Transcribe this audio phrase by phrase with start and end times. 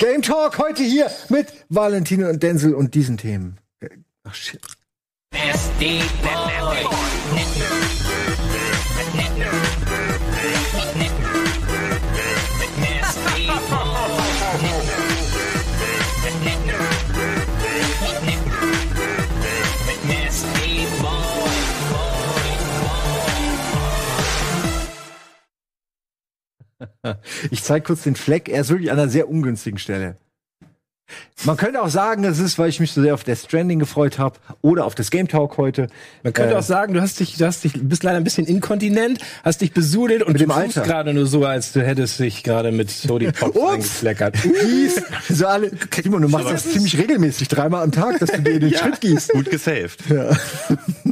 [0.00, 3.58] Game Talk heute hier mit Valentine und Denzel und diesen Themen.
[4.24, 4.58] Ach shit.
[27.50, 28.48] Ich zeige kurz den Fleck.
[28.48, 30.16] Er ist wirklich an einer sehr ungünstigen Stelle.
[31.44, 34.18] Man könnte auch sagen, es ist, weil ich mich so sehr auf Death Stranding gefreut
[34.18, 35.86] habe oder auf das Game Talk heute.
[36.22, 38.46] Man könnte Äh, auch sagen, du hast dich, du hast dich, bist leider ein bisschen
[38.46, 40.82] inkontinent, hast dich besudelt und Mit du dem tust Alter.
[40.82, 44.36] gerade nur so, als du hättest dich gerade mit Sody Pop eingefleckert.
[44.42, 45.02] Gieß.
[45.30, 45.70] So alle.
[46.02, 49.30] Simon, du machst das ziemlich regelmäßig, dreimal am Tag, dass du dir den Schritt gießt.
[49.32, 49.98] Gut gesaved.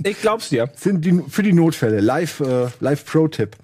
[0.03, 0.69] Ich glaub's dir.
[0.77, 2.01] Sind die, für die Notfälle.
[2.01, 3.57] Live, äh, Live Pro-Tipp.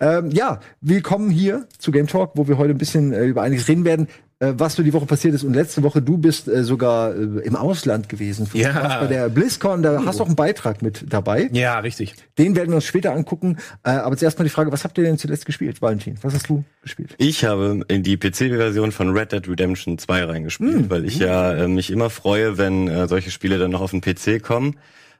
[0.00, 3.68] Ähm, ja, willkommen hier zu Game Talk, wo wir heute ein bisschen äh, über einiges
[3.68, 4.08] reden werden.
[4.40, 7.40] Äh, was so die Woche passiert ist und letzte Woche du bist äh, sogar äh,
[7.42, 8.48] im Ausland gewesen.
[8.52, 8.72] Ja.
[8.72, 11.48] warst bei der BlizzCon, da hast du auch einen Beitrag mit dabei.
[11.52, 12.14] Ja, richtig.
[12.38, 13.56] Den werden wir uns später angucken.
[13.82, 16.18] Äh, aber zuerst mal die Frage, was habt ihr denn zuletzt gespielt, Valentin?
[16.22, 17.16] Was hast du gespielt?
[17.18, 21.66] Ich habe in die PC-Version von Red Dead Redemption 2 reingespielt, weil ich ja äh,
[21.66, 24.76] mich immer freue, wenn äh, solche Spiele dann noch auf den PC kommen.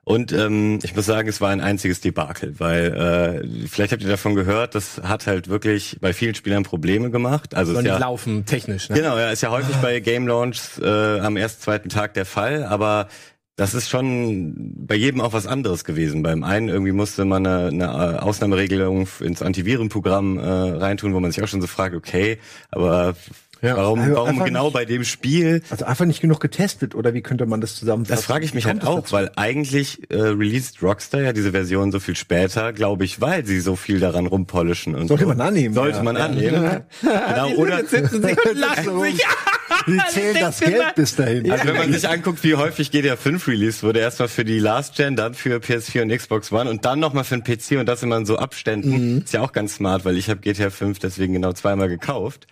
[0.08, 4.08] Und ähm, ich muss sagen, es war ein einziges Debakel, weil äh, vielleicht habt ihr
[4.08, 7.54] davon gehört, das hat halt wirklich bei vielen Spielern Probleme gemacht.
[7.54, 8.96] Also Soll nicht ja, laufen, technisch, ne?
[8.96, 12.64] Genau, ja, ist ja häufig bei Game Launches äh, am ersten, zweiten Tag der Fall,
[12.64, 13.08] aber
[13.56, 16.22] das ist schon bei jedem auch was anderes gewesen.
[16.22, 21.44] Beim einen irgendwie musste man eine, eine Ausnahmeregelung ins Antivirenprogramm äh, reintun, wo man sich
[21.44, 22.38] auch schon so fragt, okay,
[22.70, 23.14] aber
[23.60, 23.76] Ja.
[23.76, 25.62] warum, Also warum genau nicht- bei dem Spiel?
[25.70, 28.16] Also einfach nicht genug getestet oder wie könnte man das zusammenfassen?
[28.16, 29.12] Das frage ich mich Wie halt auch, dazu?
[29.12, 33.60] weil eigentlich äh, released Rockstar ja diese Version so viel später, glaube ich, weil sie
[33.60, 35.28] so viel daran rumpolischen und Sollte so.
[35.30, 36.02] man annehmen, Sollte ja.
[36.04, 36.80] man annehmen.
[37.02, 39.20] genau, oder sitzen sie und lachen sich.
[39.86, 41.50] Die zählen das Geld bis dahin.
[41.50, 44.96] Also wenn man sich anguckt, wie häufig GTA 5 released wurde, erstmal für die Last
[44.96, 48.02] Gen, dann für PS4 und Xbox One und dann nochmal für den PC und das
[48.02, 51.34] immer in so Abständen, ist ja auch ganz smart, weil ich habe GTA 5 deswegen
[51.34, 52.46] genau zweimal gekauft.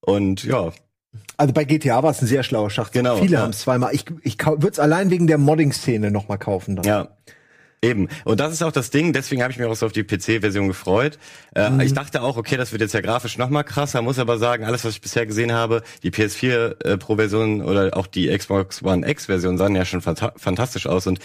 [0.00, 0.72] Und ja,
[1.36, 2.94] Also bei GTA war es ein sehr schlauer Schachzug.
[2.94, 3.42] Genau, Viele ja.
[3.42, 3.94] haben es zweimal.
[3.94, 6.76] Ich, ich würde es allein wegen der Modding-Szene noch mal kaufen.
[6.76, 6.84] Dann.
[6.84, 7.08] ja.
[7.82, 8.08] Eben.
[8.24, 10.68] Und das ist auch das Ding, deswegen habe ich mich auch so auf die PC-Version
[10.68, 11.18] gefreut.
[11.54, 14.36] Äh, Ich dachte auch, okay, das wird jetzt ja grafisch noch mal krasser, muss aber
[14.36, 18.82] sagen, alles, was ich bisher gesehen habe, die PS4 äh, Pro-Version oder auch die Xbox
[18.82, 21.20] One X-Version sahen ja schon fanta fantastisch aus und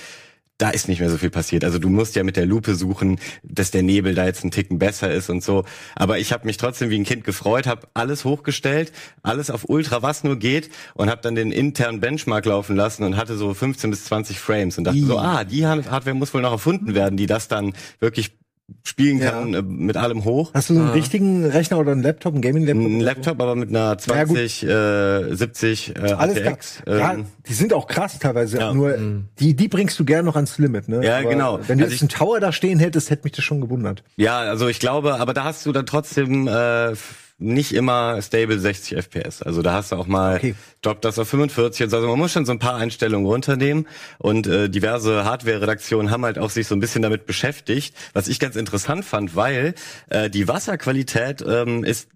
[0.57, 1.63] da ist nicht mehr so viel passiert.
[1.63, 4.79] Also du musst ja mit der Lupe suchen, dass der Nebel da jetzt ein Ticken
[4.79, 5.65] besser ist und so.
[5.95, 10.01] Aber ich habe mich trotzdem wie ein Kind gefreut, habe alles hochgestellt, alles auf Ultra,
[10.01, 13.89] was nur geht und habe dann den internen Benchmark laufen lassen und hatte so 15
[13.89, 17.25] bis 20 Frames und dachte so, ah, die Hardware muss wohl noch erfunden werden, die
[17.25, 18.37] das dann wirklich
[18.83, 20.51] spielen kann äh, mit allem hoch.
[20.53, 22.85] Hast du so einen richtigen Rechner oder einen Laptop, einen Gaming-Laptop?
[22.85, 24.37] Ein Laptop, aber mit einer Ja, gut.
[24.37, 26.37] 20, äh, 70 äh, Alles.
[26.37, 26.83] ATX.
[26.87, 28.57] ja, ähm, die sind auch krass teilweise.
[28.59, 28.73] Ja.
[28.73, 28.97] Nur
[29.39, 30.87] die, die bringst du gern noch ans Limit.
[30.87, 31.05] Ne?
[31.05, 31.59] Ja, genau.
[31.67, 34.03] Wenn du Also jetzt einen Tower da stehen hättest, hätte mich das schon gewundert.
[34.15, 36.93] Ja, also ich glaube, aber da hast du dann trotzdem äh,
[37.37, 39.41] nicht immer stable 60 FPS.
[39.41, 40.55] Also da hast du auch mal Okay.
[40.81, 41.97] droppt das auf 45 und so.
[41.97, 43.87] Also man muss schon so ein paar Einstellungen runternehmen
[44.19, 48.39] und äh, diverse Hardware-Redaktionen haben halt auch sich so ein bisschen damit beschäftigt, was ich
[48.39, 49.75] ganz interessant fand, weil
[50.09, 52.07] äh, die Wasserqualität ähm, ist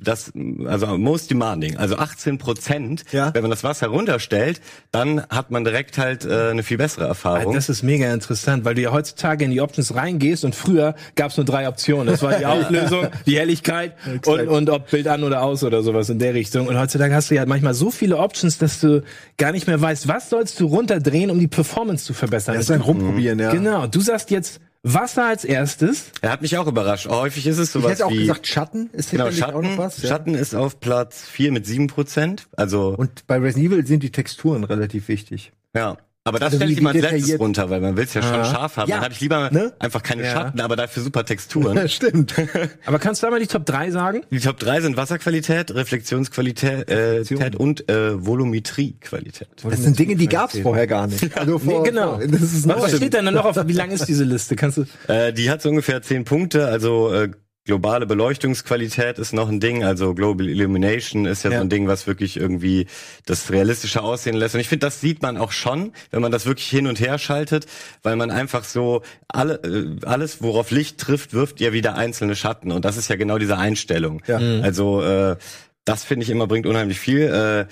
[0.00, 0.32] das,
[0.66, 3.04] also most demanding, also 18 Prozent.
[3.12, 3.34] Ja.
[3.34, 4.60] Wenn man das Wasser runterstellt,
[4.92, 7.54] dann hat man direkt halt äh, eine viel bessere Erfahrung.
[7.54, 11.30] Das ist mega interessant, weil du ja heutzutage in die Options reingehst und früher gab
[11.30, 12.06] es nur drei Optionen.
[12.06, 13.94] Das war die Auflösung, die Helligkeit
[14.26, 16.68] und, und ob Bild an oder aus oder sowas in der Richtung.
[16.68, 19.02] Und heutzutage hast du ja manchmal so viele Options, dass du
[19.36, 22.54] gar nicht mehr weißt, was sollst du runterdrehen, um die Performance zu verbessern.
[22.54, 23.52] Das ist ein Rumprobieren, ja.
[23.52, 26.12] Genau, du sagst jetzt Wasser als erstes.
[26.20, 27.08] er hat mich auch überrascht.
[27.08, 29.76] Häufig ist es Ich sowas hätte auch wie gesagt, Schatten ist Genau, sicherlich auch Schatten,
[29.76, 30.02] noch was.
[30.02, 30.08] Ja.
[30.08, 32.46] Schatten ist auf Platz 4 mit 7 Prozent.
[32.56, 35.52] Also, Und bei Resident Evil sind die Texturen relativ wichtig.
[35.74, 35.96] ja.
[36.28, 38.88] Aber das Also ich als letztes runter, weil man will es ja schon scharf haben.
[38.88, 38.96] Ja.
[38.96, 39.72] Dann habe ich lieber Ne?
[39.78, 40.32] einfach keine Ja.
[40.32, 41.88] Schatten, aber dafür super Texturen.
[41.88, 42.34] Stimmt.
[42.86, 44.22] Aber kannst du einmal die Top 3 sagen?
[44.30, 47.22] Die Top 3 sind Wasserqualität, Reflexionsqualität äh,
[47.56, 49.48] und äh, Volumetriequalität.
[49.62, 51.28] Das sind Dinge, die gab's vorher gar nicht.
[51.38, 52.16] Also vor, Nee, genau.
[52.18, 52.96] vor- Das ist Was neu.
[52.96, 53.56] steht denn da noch auf?
[53.66, 54.56] Wie lang ist diese Liste?
[54.56, 54.84] Kannst du?
[55.12, 57.30] Äh, die hat so ungefähr 10 Punkte, also äh,
[57.68, 61.58] globale Beleuchtungsqualität ist noch ein Ding, also Global Illumination ist ja, Ja.
[61.58, 62.86] so ein Ding, was wirklich irgendwie
[63.26, 64.54] das realistische aussehen lässt.
[64.54, 67.18] Und ich finde, das sieht man auch schon, wenn man das wirklich hin und her
[67.18, 67.66] schaltet,
[68.02, 72.72] weil man einfach so alle, äh, alles, worauf Licht trifft, wirft ja wieder einzelne Schatten.
[72.72, 74.22] Und das ist ja genau diese Einstellung.
[74.26, 74.38] Ja.
[74.62, 75.36] Also äh,
[75.84, 77.20] das finde ich immer bringt unheimlich viel.
[77.22, 77.66] Äh,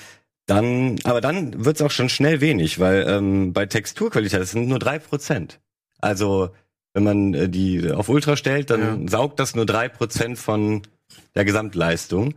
[0.44, 4.78] dann, aber dann wird's auch schon schnell wenig, weil ähm, bei Texturqualität das sind nur
[4.78, 5.58] drei Prozent.
[6.00, 6.50] Also
[6.96, 10.80] wenn man äh, die auf Ultra stellt, dann saugt das nur drei Prozent von
[11.34, 12.34] der Gesamtleistung.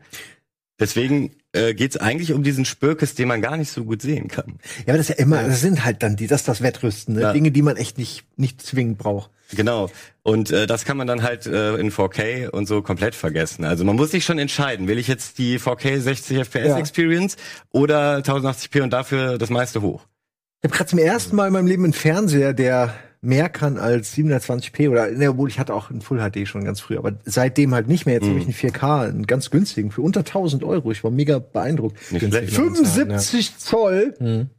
[0.77, 4.59] Deswegen äh, geht's eigentlich um diesen Spürkes, den man gar nicht so gut sehen kann.
[4.79, 7.15] Ja, aber das ist ja immer, das sind halt dann die, das ist das Wettrüsten,
[7.15, 7.21] ne?
[7.21, 7.33] Ja.
[7.33, 9.31] Dinge, die man echt nicht, nicht zwingend braucht.
[9.55, 9.89] Genau.
[10.23, 13.63] Und äh, das kann man dann halt äh, in 4K und so komplett vergessen.
[13.63, 16.77] Also man muss sich schon entscheiden, will ich jetzt die 4K 60 FPS Ja.
[16.77, 17.37] Experience
[17.71, 20.05] oder 1080p und dafür das meiste hoch?
[20.61, 24.15] Ich habe gerade zum ersten Mal in meinem Leben einen Fernseher, der mehr kann als
[24.15, 27.73] 720p oder, ne, obwohl ich hatte auch einen Full HD schon ganz früh, aber seitdem
[27.73, 28.15] halt nicht mehr.
[28.15, 28.29] Jetzt Mhm.
[28.29, 30.91] habe ich einen 4K, einen ganz günstigen, für unter 1000 Euro.
[30.91, 31.97] Ich war mega beeindruckt.
[32.11, 32.53] Nicht schlecht.
[32.53, 34.13] 75 Zoll.
[34.19, 34.49] Mhm.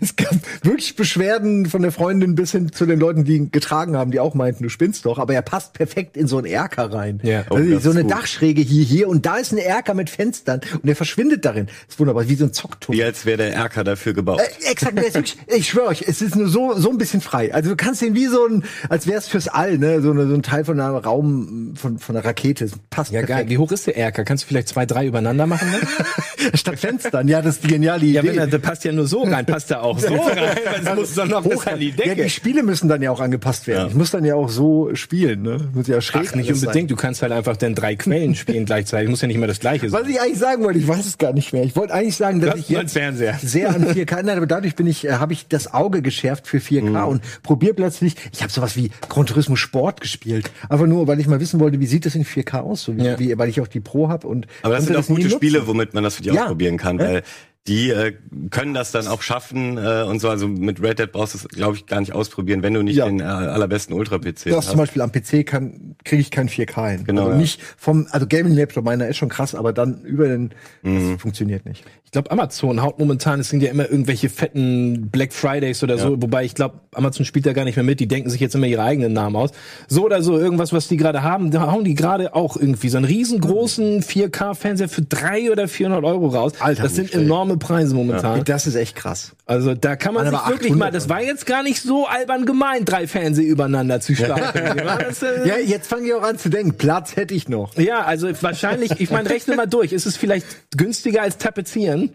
[0.00, 3.96] Es gab wirklich Beschwerden von der Freundin bis hin zu den Leuten, die ihn getragen
[3.96, 6.92] haben, die auch meinten, du spinnst doch, aber er passt perfekt in so einen Erker
[6.92, 7.20] rein.
[7.22, 7.44] Ja.
[7.50, 8.12] Oh, also das so eine gut.
[8.12, 11.66] Dachschräge hier, hier und da ist ein Erker mit Fenstern und der verschwindet darin.
[11.66, 12.96] Das ist wunderbar, wie so ein Zockturm.
[12.96, 14.40] Wie als wäre der Erker dafür gebaut.
[14.40, 17.52] Äh, exakt, wirklich, ich schwöre euch, es ist nur so, so ein bisschen frei.
[17.54, 20.34] Also du kannst den wie so ein, als wär's fürs All, ne, so, eine, so
[20.34, 22.64] ein Teil von einem Raum, von, von einer Rakete.
[22.64, 23.26] Es passt Ja, geil.
[23.28, 23.50] perfekt.
[23.50, 24.24] Wie hoch ist der Erker?
[24.24, 25.68] Kannst du vielleicht zwei, drei übereinander machen?
[25.72, 26.50] Dann?
[26.58, 28.30] Statt Fenstern, ja, das ist die geniale Ja, Idee.
[28.30, 30.94] wenn er, der passt ja nur so rein, passt er auch so rein, weil es
[30.96, 32.22] muss dann noch bis an die Ja, Decke.
[32.24, 33.88] die Spiele müssen dann ja auch angepasst werden.
[33.90, 35.58] Ich muss dann ja auch so spielen, ne?
[35.74, 36.90] Muss ja schräg Ach, nicht unbedingt.
[36.90, 39.08] Du kannst halt einfach dann drei Quellen spielen gleichzeitig.
[39.10, 40.00] Muss ja nicht immer das gleiche Sein.
[40.00, 40.10] Was sein.
[40.14, 41.64] ich eigentlich sagen wollte, ich weiß es gar nicht mehr.
[41.64, 43.38] Ich wollte eigentlich sagen, dass Du ich jetzt Fernseher.
[43.42, 46.58] sehr an 4K, nein, aber dadurch bin ich, äh, habe ich das Auge geschärft für
[46.58, 47.08] 4K Mhm.
[47.08, 50.50] und probiere plötzlich, ich habe sowas wie Gran Turismo Sport gespielt.
[50.68, 53.04] Einfach nur, weil ich mal wissen wollte, wie sieht das in 4K aus, so wie,
[53.04, 53.18] Ja.
[53.18, 55.36] wie weil ich auch die Pro habe und Aber das sind auch gute nutzen.
[55.36, 56.42] Spiele, womit man das für die Ja.
[56.42, 57.22] ausprobieren kann, weil
[57.68, 58.14] die äh,
[58.50, 60.28] können das dann auch schaffen äh, und so.
[60.30, 62.96] Also mit Red Dead brauchst du es, glaube ich, gar nicht ausprobieren, wenn du nicht
[62.96, 63.04] Ja.
[63.06, 64.70] den äh, allerbesten Ultra-PC hast.
[64.70, 67.04] zum Beispiel am PC kann kriege ich kein 4K hin.
[67.04, 67.38] Genau, Also ja.
[67.38, 70.50] nicht vom, also Gaming Laptop meiner ist schon krass, aber dann über den,
[70.82, 71.12] Mhm.
[71.12, 71.84] das funktioniert nicht.
[72.06, 76.20] Ich glaube, Amazon haut momentan, es sind ja immer irgendwelche fetten Black Fridays oder so,
[76.20, 78.66] wobei ich glaube, Amazon spielt da gar nicht mehr mit, die denken sich jetzt immer
[78.66, 79.50] ihre eigenen Namen aus.
[79.86, 82.96] So oder so, irgendwas, was die gerade haben, da hauen die gerade auch irgendwie so
[82.96, 86.52] einen riesengroßen 4K-Fernseher für drei oder 400 Euro raus.
[86.58, 87.28] Alter, das sind schlecht.
[87.50, 88.44] Enorme Preise momentan.
[88.44, 89.32] Das ist echt krass.
[89.46, 92.06] Also da kann man Waren sich wirklich mal, 800 das war jetzt gar nicht so
[92.06, 94.58] albern gemeint, drei Fernseher übereinander zu starten.
[94.58, 97.74] äh, Ja, jetzt fange ich auch an zu denken, Platz hätte ich noch.
[97.76, 99.92] ja, also wahrscheinlich, ich meine, rechne mal durch.
[99.92, 102.14] Ist es vielleicht günstiger als tapezieren?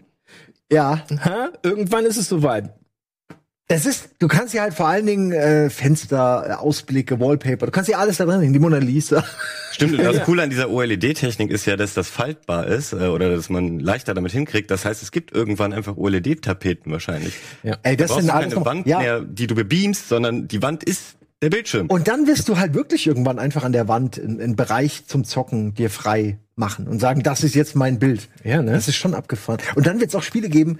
[0.70, 1.50] Ja, Ha?
[1.62, 2.70] Irgendwann ist es soweit.
[3.68, 7.72] Das ist, du kannst ja halt vor allen Dingen äh, Fenster, äh, Ausblicke, Wallpaper, du
[7.72, 9.24] kannst ja alles da drin, die Mona Lisa.
[9.72, 13.28] Stimmt, und das Coole an dieser OLED-Technik ist ja, dass das faltbar ist äh, oder
[13.34, 14.70] dass man leichter damit hinkriegt.
[14.70, 17.34] Das heißt, es gibt irgendwann einfach OLED-Tapeten wahrscheinlich.
[17.64, 17.76] Ja.
[17.82, 19.00] Ey, Da das brauchst sind keine noch, Wand ja.
[19.00, 21.88] mehr, die du bebeamst, sondern die Wand ist der Bildschirm.
[21.88, 25.74] Und dann wirst du halt wirklich irgendwann einfach an der Wand einen Bereich zum Zocken
[25.74, 28.28] dir frei machen und sagen, das ist jetzt mein Bild.
[28.44, 28.72] Ja, ne?
[28.72, 29.60] Das ist schon abgefahren.
[29.74, 30.78] Und dann wird es auch Spiele geben,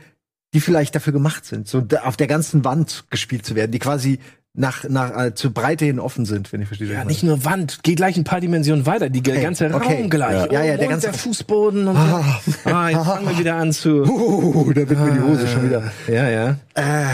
[0.57, 4.21] die vielleicht dafür gemacht sind, so auf der ganzen Wand gespielt zu werden, die quasi
[4.57, 6.93] nach, nach äh, zur Breite hin offen sind, wenn ich verstehe.
[6.93, 9.97] Ja, nicht nur Wand, geh gleich ein paar Dimensionen weiter, die Okay, ganze okay.
[9.99, 10.47] Raum gleich.
[10.51, 10.53] Ja.
[10.61, 12.41] Ja, ja, Oh, der ganze- der Fußboden und Ah.
[12.65, 12.71] so.
[12.71, 14.03] Ah, jetzt fangen wir wieder an zu.
[14.17, 15.93] Uh, da wird mir die Hose schon wieder.
[16.09, 16.57] Ja, ja.
[16.75, 17.05] Äh,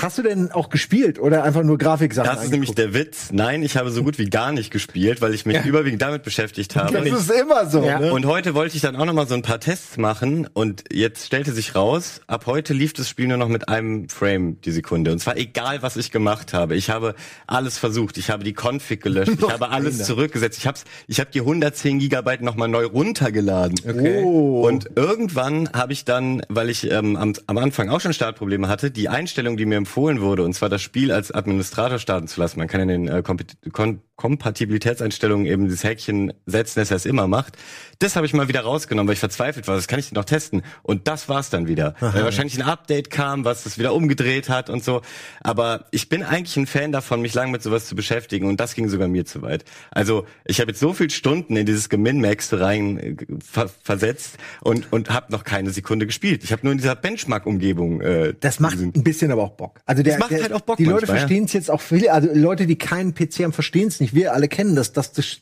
[0.00, 2.28] hast du denn auch gespielt oder einfach nur Grafiksachen?
[2.32, 3.28] Das ist nämlich der Witz.
[3.32, 6.76] Nein, ich habe so gut wie gar nicht gespielt, weil ich mich überwiegend damit beschäftigt
[6.76, 6.92] habe.
[6.92, 7.82] Das ist immer so.
[7.84, 7.98] Ja.
[8.00, 8.12] Ne?
[8.12, 11.26] Und heute wollte ich dann auch noch mal so ein paar Tests machen und jetzt
[11.26, 15.10] stellte sich raus, ab heute lief das Spiel nur noch mit einem Frame die Sekunde.
[15.12, 16.74] Und zwar egal, was ich gemacht habe.
[16.76, 17.14] Ich habe
[17.46, 18.16] alles versucht.
[18.18, 19.32] Ich habe die Config gelöscht.
[19.38, 20.58] Ich habe alles zurückgesetzt.
[20.58, 23.78] Ich habe ich habe die 110 Gigabyte noch mal neu runtergeladen.
[23.86, 24.22] Okay.
[24.24, 24.62] Oh.
[24.66, 28.90] Und irgendwann habe ich dann, weil ich ähm, am, am Anfang auch schon Startprobleme hatte,
[28.90, 32.58] die Einstellung, die mir empfohlen wurde, und zwar das Spiel als Administrator starten zu lassen.
[32.58, 37.06] Man kann in den äh, Kompet- Kon Kompatibilitätseinstellungen eben dieses Häkchen setzen, das er es
[37.06, 37.56] immer macht.
[37.98, 39.76] Das habe ich mal wieder rausgenommen, weil ich verzweifelt war.
[39.76, 40.62] Das kann ich noch testen.
[40.82, 41.94] Und das war's dann wieder.
[42.00, 45.02] Weil wahrscheinlich ein Update kam, was das wieder umgedreht hat und so.
[45.40, 48.46] Aber ich bin eigentlich ein Fan davon, mich lang mit sowas zu beschäftigen.
[48.46, 49.64] Und das ging sogar mir zu weit.
[49.90, 54.92] Also ich habe jetzt so viel Stunden in dieses Geminmax rein äh, ver versetzt und,
[54.92, 56.44] und habe noch keine Sekunde gespielt.
[56.44, 58.00] Ich habe nur in dieser Benchmark-Umgebung.
[58.00, 59.80] Äh, Das macht ein bisschen aber auch Bock.
[59.86, 61.14] Also der, Das macht der, halt auch Bock Die Leute ja.
[61.14, 64.03] verstehen es jetzt auch viele, also Leute, die keinen PC haben, verstehen es nicht.
[64.12, 65.38] Wir alle kennen das, dass das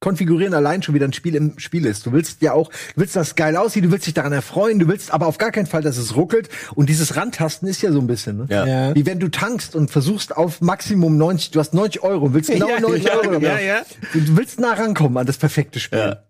[0.00, 2.06] Konfigurieren allein schon wieder ein Spiel im Spiel ist.
[2.06, 4.78] Du willst ja auch, du willst, dass es geil aussieht, du willst dich daran erfreuen,
[4.78, 6.48] du willst aber auf gar keinen Fall, dass es ruckelt.
[6.74, 8.46] Und dieses Rantasten ist ja so ein bisschen, ne?
[8.48, 8.66] Ja.
[8.66, 8.94] Ja.
[8.94, 12.50] Wie wenn du tankst und versuchst auf Maximum 90, du hast 90 Euro und willst
[12.50, 13.40] genau Ja, 90 ja, Euro.
[13.40, 13.82] ja, ja.
[14.14, 15.98] Du, du willst nah rankommen an das perfekte Spiel.
[15.98, 16.22] Ja.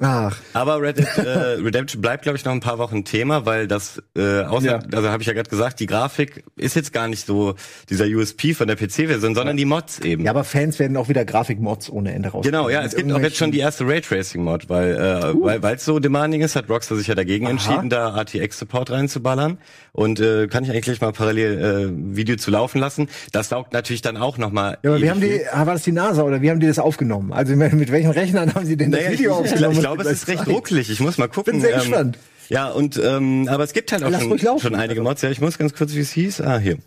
[0.00, 0.36] Ach.
[0.52, 1.30] Aber Red Dead äh,
[1.62, 4.78] Redemption bleibt, glaube ich, noch ein paar Wochen Thema, weil das, äh, außer, Ja.
[4.92, 7.54] also habe ich ja gerade gesagt, die Grafik ist jetzt gar nicht so
[7.90, 10.24] dieser USP von der PC-Version, sondern die Mods eben.
[10.24, 12.44] Ja, aber Fans werden auch wieder Grafikmods ohne Ende raus.
[12.44, 15.84] Genau, ja, es gibt auch jetzt schon die erste Raytracing-Mod, weil äh, weil weil es
[15.84, 19.58] so demanding ist, hat Rockstar sich ja dagegen entschieden, da RTX-Support reinzuballern.
[19.92, 23.08] Und äh, kann ich eigentlich gleich mal parallel äh, Video zu laufen lassen.
[23.30, 24.78] Das saugt natürlich dann auch nochmal.
[24.82, 26.80] Ja, aber wie haben die, ah, war das die NASA oder wie haben die das
[26.80, 27.32] aufgenommen?
[27.32, 29.73] Also mit welchen Rechnern haben sie denn das Naja, ich, Video aufgenommen?
[29.74, 30.52] Ich glaube, es ist recht zeigen.
[30.52, 30.90] ruckelig.
[30.90, 31.52] Ich muss mal gucken.
[31.52, 32.18] Bin sehr ähm, gespannt.
[32.48, 35.22] Ja, und ähm, aber es gibt halt auch Lass schon, schon einige Mods.
[35.22, 36.40] Ja, ich muss ganz kurz, wie es hieß.
[36.42, 36.78] Ah, hier.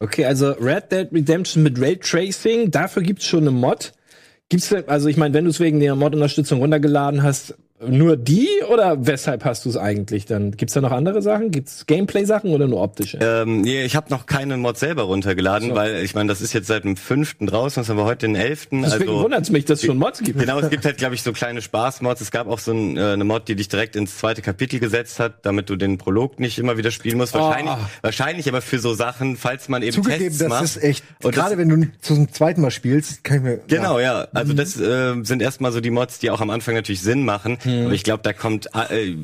[0.00, 3.92] Okay, also Red Dead Redemption mit Raytracing, dafür gibt's schon eine Mod.
[4.48, 7.54] Gibt's also ich meine, wenn du es wegen der Mod-Unterstützung runtergeladen hast,
[7.86, 10.52] nur die oder weshalb hast du es eigentlich dann?
[10.52, 11.50] Gibt's da noch andere Sachen?
[11.50, 13.18] Gibt's Gameplay-Sachen oder nur optische?
[13.20, 16.66] Ähm, nee, ich habe noch keine Mod selber runtergeladen, weil ich meine, das ist jetzt
[16.68, 18.82] seit dem fünften draußen, das haben wir heute den elften.
[18.82, 20.38] Deswegen Also wundert's mich, dass es schon Mods gibt.
[20.38, 22.20] Genau, es gibt halt, glaube ich, so kleine Spaß-Mods.
[22.20, 25.18] Es gab auch so ein, äh, eine Mod, die dich direkt ins zweite Kapitel gesetzt
[25.20, 27.34] hat, damit du den Prolog nicht immer wieder spielen musst.
[27.34, 27.86] Wahrscheinlich, Oh.
[28.02, 30.64] wahrscheinlich aber für so Sachen, falls man eben Zugegeben, Tests das macht.
[30.64, 33.60] ist echt, Und das- gerade wenn du zum zweiten Mal spielst, kann ich mir.
[33.66, 34.22] Genau, ja.
[34.22, 34.28] ja.
[34.34, 37.58] Also das äh, sind erstmal so die Mods, die auch am Anfang natürlich Sinn machen.
[37.62, 37.71] Hm.
[37.84, 39.16] Aber ich glaube, da kommt äh,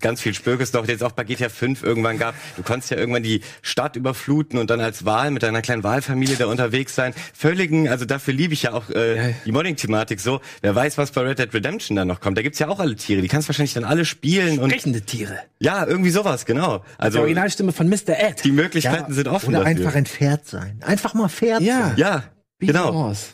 [0.00, 2.34] ganz viel Spökes noch, jetzt auch bei GTA 5 irgendwann gab.
[2.56, 6.36] Du konntest ja irgendwann die Stadt überfluten und dann als Wahl mit deiner kleinen Wahlfamilie
[6.36, 7.14] da unterwegs sein.
[7.34, 9.34] Völligen, also dafür liebe ich ja auch äh, Ja.
[9.44, 10.40] die Modding-Thematik so.
[10.62, 12.36] Wer weiß, was bei Red Dead Redemption dann noch kommt.
[12.38, 13.22] Da gibt's ja auch alle Tiere.
[13.22, 15.38] Die kannst wahrscheinlich dann alle spielen und Sprechende Tiere.
[15.60, 16.78] ja, irgendwie sowas, genau.
[16.78, 18.18] Die Also Originalstimme von Mr.
[18.18, 18.44] Ed.
[18.44, 19.76] die Möglichkeiten sind offen Oder dafür.
[19.78, 20.80] einfach ein Pferd sein.
[20.84, 21.88] Einfach mal Pferd Ja.
[21.88, 21.94] sein.
[21.96, 22.22] ja,
[22.58, 22.90] Wie genau.
[22.90, 23.28] aus.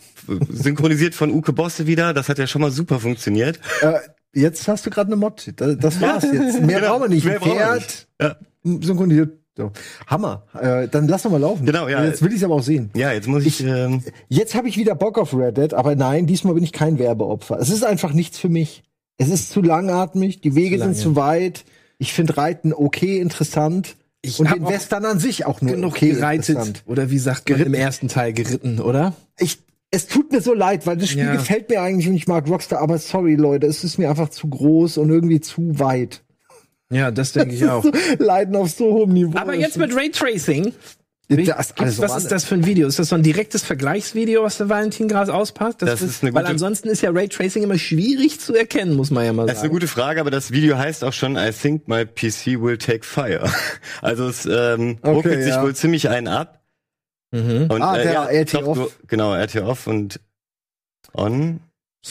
[0.51, 2.15] Synchronisiert von Uke Bosse wieder.
[2.15, 3.59] Das hat ja schon mal super funktioniert.
[3.81, 3.95] Äh,
[4.35, 5.53] jetzt hast du gerade eine Mod.
[5.57, 6.61] Das, das war's jetzt.
[6.63, 7.25] Mehr Genau, brauchen wir nicht.
[7.25, 8.07] mehr Pferd.
[8.21, 8.37] Ja.
[8.65, 9.39] synchronisiert.
[9.57, 9.71] So.
[10.07, 10.45] Hammer.
[10.59, 11.67] Äh, dann lass doch mal laufen.
[11.67, 12.03] Genau, ja.
[12.05, 12.91] Jetzt will ich aber auch sehen.
[12.95, 13.63] Ja, jetzt muss ich.
[13.63, 16.99] ähm, Jetzt habe ich wieder Bock auf Red Dead, aber nein, diesmal bin ich kein
[16.99, 17.59] Werbeopfer.
[17.61, 18.83] Es ist einfach nichts für mich.
[19.19, 20.95] Es ist zu langatmig, die Wege lange.
[20.95, 21.65] sind zu weit.
[21.99, 23.97] Ich finde Reiten okay, interessant.
[24.23, 26.49] Ich und den Western an sich auch nur Genug okay gereitet.
[26.51, 26.83] interessant.
[26.87, 27.75] Oder wie sagt man Geritten.
[27.75, 29.13] im ersten Teil geritten, oder?
[29.39, 29.59] Ich,
[29.93, 31.33] es tut mir so leid, weil das Spiel Ja.
[31.35, 34.49] gefällt mir eigentlich und ich mag Rockstar, aber sorry Leute, es ist mir einfach zu
[34.49, 36.23] groß und irgendwie zu weit.
[36.91, 37.85] Ja, das denke ich auch.
[38.19, 39.39] Leiden auf so hohem Niveau.
[39.39, 40.73] Aber jetzt mit Raytracing.
[41.29, 42.87] das, also, was ist das für ein Video?
[42.87, 45.81] Ist das so ein direktes Vergleichsvideo, was der Valentin gerade auspackt?
[45.81, 49.25] Das ist eine weil gute- ansonsten ist ja Raytracing immer schwierig zu erkennen, muss man
[49.25, 49.73] ja mal Das ist eine sagen.
[49.75, 53.45] gute Frage, aber das Video heißt auch schon I think my PC will take fire.
[54.03, 55.63] Also es ähm, Okay, ruckelt sich ja.
[55.63, 56.62] wohl ziemlich einen ab.
[57.33, 57.67] Mhm.
[57.71, 58.79] Und, Ah, der RT doch, off.
[58.79, 60.21] du- Genau, RT off und
[61.15, 61.61] on.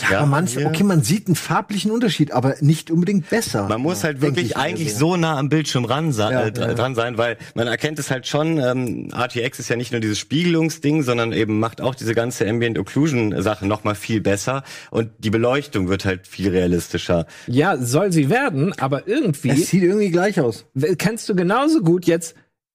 [0.09, 0.67] Ja, aber manche, hier.
[0.67, 3.67] okay, man sieht einen farblichen Unterschied, aber nicht unbedingt besser.
[3.67, 4.99] Man muss halt wirklich ich eigentlich also.
[5.09, 8.25] so nah am Bildschirm ran Ja, äh, dr- dran sein, weil man erkennt es halt
[8.25, 12.47] schon, ähm, RTX ist ja nicht nur dieses Spiegelungsding, sondern eben macht auch diese ganze
[12.47, 17.25] Ambient Occlusion Sache noch mal viel besser und die Beleuchtung wird halt viel realistischer.
[17.47, 20.63] Ja, soll sie werden, aber irgendwie Es sieht irgendwie gleich aus.
[20.99, 22.33] kannst du genauso gut jetzt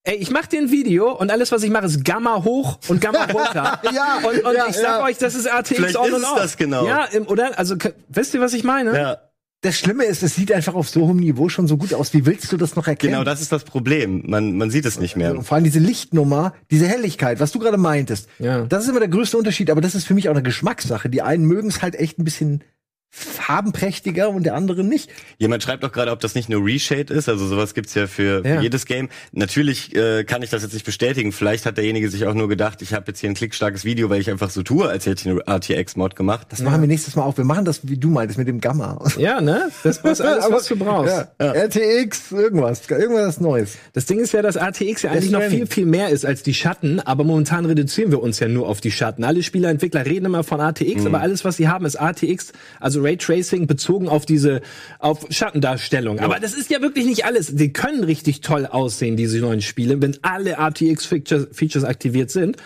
[0.08, 3.00] Ey, ich mach dir ein Video und alles, was ich mache, ist Gamma hoch und
[3.00, 3.80] Gamma runter.
[3.92, 5.04] Ja, und, und ja, ich sag ja.
[5.04, 6.38] euch, das ist RTX Vielleicht on ist und off.
[6.38, 6.86] das genau.
[6.86, 7.58] Ja, im, oder?
[7.58, 7.74] Also,
[8.08, 8.96] wisst ihr, was ich meine?
[8.96, 9.16] Ja,
[9.62, 12.14] Das Schlimme ist, es sieht einfach auf so hohem Niveau schon so gut aus.
[12.14, 13.14] Wie willst du das noch erkennen?
[13.14, 14.22] genau, das ist das Problem.
[14.26, 15.32] Man man sieht es nicht mehr.
[15.32, 18.28] Und vor allem diese Lichtnummer, diese Helligkeit, was du gerade meintest.
[18.38, 18.62] Ja.
[18.62, 21.08] Das ist immer der größte Unterschied, aber das ist für mich auch eine Geschmackssache.
[21.10, 22.62] Die einen mögen es halt echt ein bisschen
[23.10, 25.10] farbenprächtiger und der andere nicht.
[25.38, 27.28] Jemand schreibt auch gerade, ob das nicht nur Reshade ist.
[27.28, 28.60] Also sowas gibt's ja für, für Ja.
[28.60, 29.08] jedes Game.
[29.32, 31.32] Natürlich äh, kann ich das jetzt nicht bestätigen.
[31.32, 34.20] Vielleicht hat derjenige sich auch nur gedacht, ich habe jetzt hier ein klickstarkes Video, weil
[34.20, 36.48] ich einfach so tue, als hätte ich eine RTX-Mod gemacht.
[36.50, 37.36] Das machen wir nächstes Mal auch.
[37.36, 39.02] Wir machen das, wie du meintest, mit dem Gamma.
[39.18, 39.70] Ja, ne?
[39.82, 41.14] Das ist alles, was du brauchst.
[41.40, 41.52] Ja.
[41.52, 43.76] RTX, irgendwas, irgendwas Neues.
[43.92, 46.54] Das Ding ist ja, dass RTX ja eigentlich noch viel, viel mehr ist als die
[46.54, 49.24] Schatten, aber momentan reduzieren wir uns ja nur auf die Schatten.
[49.24, 53.66] Alle Spieleentwickler reden immer von RTX, aber alles, was sie haben, ist RTX, also Raytracing
[53.66, 54.60] bezogen auf diese,
[54.98, 56.20] auf Schattendarstellung.
[56.20, 57.54] Aber das ist ja wirklich nicht alles.
[57.54, 62.56] Die können richtig toll aussehen, diese neuen Spiele, wenn alle RTX-Features Features aktiviert sind.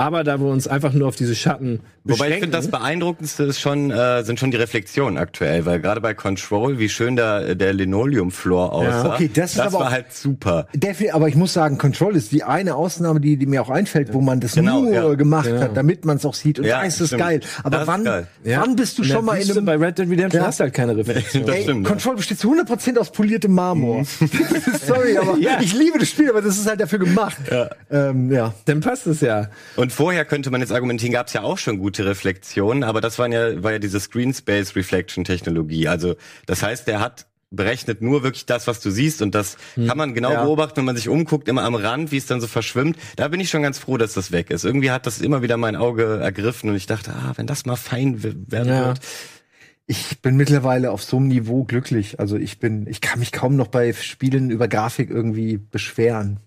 [0.00, 3.42] Aber da wir uns einfach nur auf diese Schatten Wobei ich beschränken, finde, das beeindruckendste
[3.42, 7.54] ist schon, äh, sind schon die Reflexionen aktuell, weil gerade bei Control, wie schön da
[7.54, 10.66] der Linoleum-Floor aussah, Okay, das ist aber war halt super.
[11.12, 14.22] Aber ich muss sagen, Control ist die eine Ausnahme, die, die mir auch einfällt, wo
[14.22, 15.14] man das Genau, nur ja.
[15.14, 16.58] gemacht hat, damit man es auch sieht.
[16.58, 17.40] Und Ja, da ist es geil.
[17.62, 18.26] Aber Das wann, geil.
[18.42, 18.62] Ja.
[18.62, 20.48] wann bist du schon mal in einem bei Red Dead Redemption Ja.
[20.48, 21.44] hast du halt keine Reflexion.
[21.44, 21.92] Das Ey, stimmt, ja.
[21.92, 24.04] Control besteht zu 100% aus poliertem Marmor.
[24.86, 25.58] Sorry, aber Ja.
[25.60, 27.36] ich liebe das Spiel, aber das ist halt dafür gemacht.
[27.50, 27.68] Ja.
[27.90, 28.54] Ähm, ja.
[28.64, 29.48] Dann passt es ja.
[29.76, 33.18] Und vorher könnte man jetzt argumentieren, gab es ja auch schon gute Reflexionen, aber das
[33.18, 35.88] waren ja, war ja diese Screen Space Reflection Technologie.
[35.88, 36.14] Also
[36.46, 40.14] das heißt, der hat berechnet nur wirklich das, was du siehst und das kann man
[40.14, 40.44] genau Ja.
[40.44, 42.96] beobachten, wenn man sich umguckt, immer am Rand, wie es dann so verschwimmt.
[43.16, 44.64] Da bin ich schon ganz froh, dass das weg ist.
[44.64, 47.74] Irgendwie hat das immer wieder mein Auge ergriffen und ich dachte, ah, wenn das mal
[47.74, 48.86] fein werden Ja.
[48.86, 49.00] wird.
[49.88, 52.20] Ich bin mittlerweile auf so einem Niveau glücklich.
[52.20, 56.38] Also ich bin, ich kann mich kaum noch bei Spielen über Grafik irgendwie beschweren.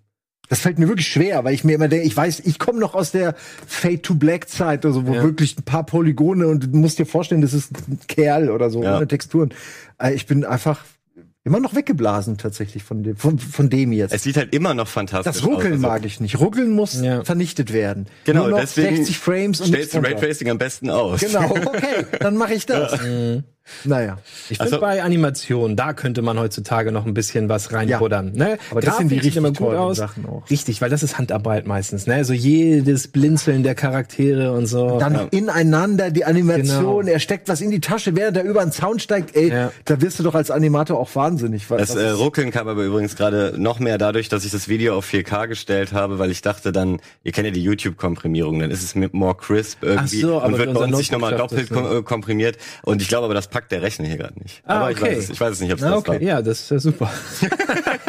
[0.54, 2.94] Das fällt mir wirklich schwer, weil ich mir immer denke, ich weiß, ich komme noch
[2.94, 3.34] aus der
[3.66, 5.24] Fade to Black Zeit, also wo Ja.
[5.24, 8.84] wirklich ein paar Polygone und du musst dir vorstellen, das ist ein Kerl oder so,
[8.84, 8.98] Ja.
[8.98, 9.52] ohne Texturen.
[9.98, 10.86] Äh, Ich bin einfach
[11.44, 14.14] immer noch weggeblasen tatsächlich von dem, von, von dem jetzt.
[14.14, 15.84] Es sieht halt immer noch fantastisch Das Ruckeln aus.
[15.84, 16.40] Also, mag ich nicht.
[16.40, 17.24] Ruckeln muss Ja.
[17.24, 18.06] vernichtet werden.
[18.26, 20.02] Genau, Nur noch deswegen 60 Frames und stellst du.
[20.02, 21.20] Raytracing am besten aus.
[21.20, 23.00] Genau, okay, dann mache ich das.
[23.86, 24.18] Naja.
[24.50, 28.34] Ich finde Also- bei Animationen, da könnte man heutzutage noch ein bisschen was reinbuddern.
[28.34, 28.58] Ne?
[28.72, 29.98] Aber das sind die sieht immer richtig gut aus.
[29.98, 30.44] Sachen auch.
[30.50, 32.06] Richtig, weil das ist Handarbeit meistens.
[32.06, 32.26] Ne?
[32.26, 35.00] So jedes Blinzeln der Charaktere und so.
[35.00, 37.14] Dann ineinander die Animation, Genau.
[37.14, 39.36] er steckt was in die Tasche, während er über den Zaun steigt.
[39.36, 39.72] Ey, Ja.
[39.86, 41.70] da wirst du doch als Animator auch wahnsinnig.
[41.70, 44.52] weil Das das äh, ist- Ruckeln kam aber übrigens gerade noch mehr dadurch, dass ich
[44.52, 48.60] das Video auf 4K gestellt habe, weil ich dachte dann, ihr kennt ja die YouTube-Komprimierung,
[48.60, 51.12] dann ist es mit more crisp irgendwie Ach so, aber und wird bei uns nicht
[51.12, 52.58] nochmal doppelt kom äh, komprimiert.
[52.84, 54.64] Und ich glaube aber, das packt der Rechner hier gerade nicht.
[54.66, 55.12] Ah, aber ich, okay.
[55.12, 56.12] weiß es, ich weiß es nicht, ob es das okay.
[56.14, 56.22] war.
[56.22, 57.10] Ja, das ist ja super.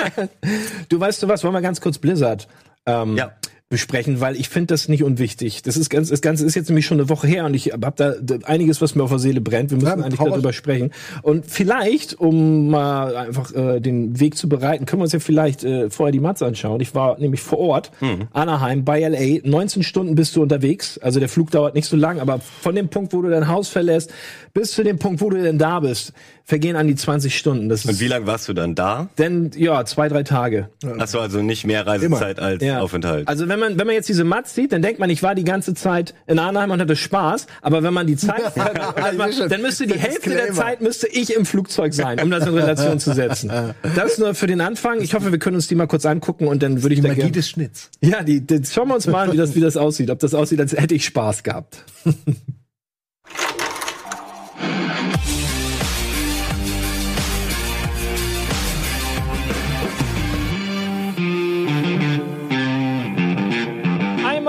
[0.88, 2.48] du weißt du was, wollen wir ganz kurz Blizzard
[2.86, 3.32] ähm, Ja.
[3.71, 5.62] Besprechen, weil ich finde das nicht unwichtig.
[5.62, 7.92] Das ist ganz, das Ganze ist jetzt nämlich schon eine Woche her und ich habe
[7.97, 9.71] da einiges, was mir auf der Seele brennt.
[9.71, 10.90] Wir müssen Ja, eigentlich darüber sprechen.
[11.23, 15.64] Und vielleicht, um mal einfach äh, den Weg zu bereiten, können wir uns ja vielleicht
[15.64, 16.80] äh, vorher die Matze anschauen.
[16.80, 17.90] Ich war nämlich vor Ort,
[18.33, 19.40] Anaheim bei LA.
[19.49, 20.99] 19 Stunden bist du unterwegs.
[20.99, 23.68] Also der Flug dauert nicht so lang, aber von dem Punkt, wo du dein Haus
[23.71, 24.12] verlässt,
[24.52, 26.12] bis zu dem Punkt, wo du denn da bist,
[26.46, 27.68] vergehen an die 20 Stunden.
[27.70, 29.08] Das Und wie lange warst du dann da?
[29.18, 30.68] denn ja, zwei, drei Tage.
[30.98, 32.80] Hast du also nicht mehr Reisezeit als Ja.
[32.80, 33.26] Aufenthalt?
[33.28, 35.44] Also wenn man wenn man jetzt diese Mats sieht, dann denkt man, ich war die
[35.44, 37.46] ganze Zeit in Anaheim und hatte Spaß.
[37.62, 40.52] Aber wenn man die Zeit, dann, man, dann müsste die Hälfte der.
[40.52, 43.50] Zeit müsste ich im Flugzeug sein, um das in Relation zu setzen.
[43.96, 45.00] Das nur für den Anfang.
[45.00, 47.20] Ich hoffe, wir können uns die mal kurz angucken und dann würde ich die Magie
[47.20, 47.32] gerne.
[47.32, 47.90] des Schnitts.
[48.00, 50.10] Ja, die, die, schauen wir uns mal an, wie das wie das aussieht.
[50.10, 51.84] Ob das aussieht, als hätte ich Spaß gehabt.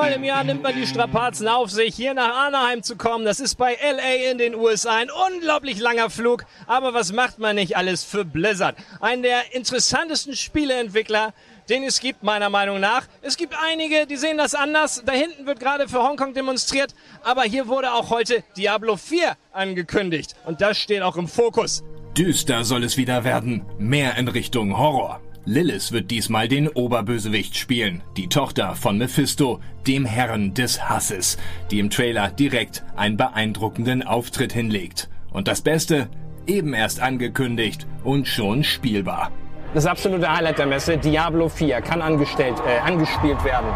[0.06, 3.26] Einmal im Jahr nimmt man die Strapazen auf sich, hier nach Anaheim zu kommen.
[3.26, 6.46] Das ist bei LA in den USA ein unglaublich langer Flug.
[6.68, 8.76] Aber was macht man nicht alles für Blizzard?
[9.00, 11.34] Einen der interessantesten Spieleentwickler,
[11.70, 13.08] den es gibt, meiner Meinung nach.
[13.24, 15.02] Es gibt einige, die sehen das anders.
[15.04, 16.94] Da hinten wird gerade für Hongkong demonstriert.
[17.24, 20.36] Aber hier wurde auch heute Diablo 4 angekündigt.
[20.46, 21.84] Und das steht auch im Fokus.
[22.16, 25.20] Düster soll es wieder werden, mehr in Richtung Horror.
[25.48, 31.38] Lilith wird diesmal den Oberbösewicht spielen, die Tochter von Mephisto, dem Herrn des Hasses,
[31.70, 35.08] die im Trailer direkt einen beeindruckenden Auftritt hinlegt.
[35.31, 36.08] Und das Beste,
[36.48, 39.31] eben erst angekündigt und schon spielbar.
[39.75, 43.68] Das absolute Highlight der Messe, Diablo 4, kann angestellt, äh, angespielt werden.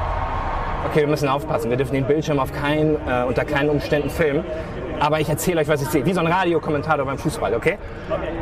[0.87, 1.69] Okay, wir müssen aufpassen.
[1.69, 4.43] Wir dürfen den Bildschirm auf keinen, äh, unter keinen Umständen filmen.
[4.99, 6.03] Aber ich erzähle euch, was ich sehe.
[6.03, 7.77] Wie so ein Radiokommentator beim Fußball, okay?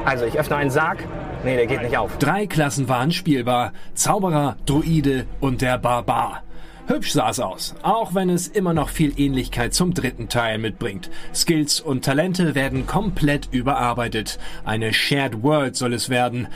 [0.05, 1.03] Also, ich öffne einen Sarg.
[1.43, 2.17] Nee, der geht nicht auf.
[2.17, 6.43] Drei Klassen waren spielbar, Zauberer, Druide und der Barbar.
[6.87, 11.09] Hübsch sah es aus, auch wenn es immer noch viel Ähnlichkeit zum dritten Teil mitbringt.
[11.35, 14.39] Skills und Talente werden komplett überarbeitet.
[14.63, 16.47] Eine Shared World soll es werden,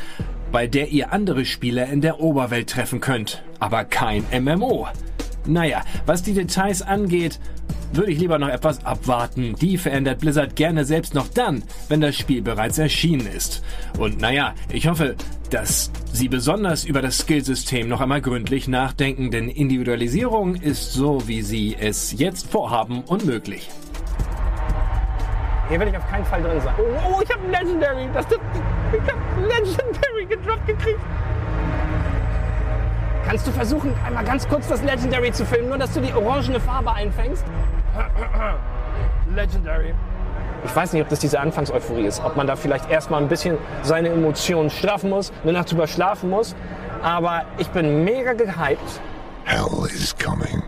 [0.51, 3.43] bei der ihr andere Spieler in der Oberwelt treffen könnt.
[3.59, 4.87] Aber kein MMO.
[5.45, 7.39] Naja, was die Details angeht,
[7.93, 9.55] würde ich lieber noch etwas abwarten.
[9.59, 13.63] Die verändert Blizzard gerne selbst noch dann, wenn das Spiel bereits erschienen ist.
[13.97, 15.15] Und naja, ich hoffe,
[15.49, 21.41] dass Sie besonders über das Skillsystem noch einmal gründlich nachdenken, denn Individualisierung ist so, wie
[21.41, 23.69] Sie es jetzt vorhaben, unmöglich.
[25.69, 26.73] Hier will ich auf keinen Fall drin sein.
[26.77, 28.09] Oh, oh ich habe Legendary.
[28.13, 28.39] Das, das,
[28.91, 30.99] ich habe Legendary gedroppt gekriegt.
[33.27, 36.59] Kannst du versuchen, einmal ganz kurz das Legendary zu filmen, nur dass du die orangene
[36.59, 37.45] Farbe einfängst?
[39.35, 39.93] Legendary.
[40.63, 43.57] Ich weiß nicht, ob das diese Anfangseuphorie ist, ob man da vielleicht erstmal ein bisschen
[43.81, 46.55] seine Emotionen straffen muss, eine Nacht drüber schlafen muss.
[47.01, 49.01] Aber ich bin mega gehypt.
[49.43, 50.61] Hell is coming.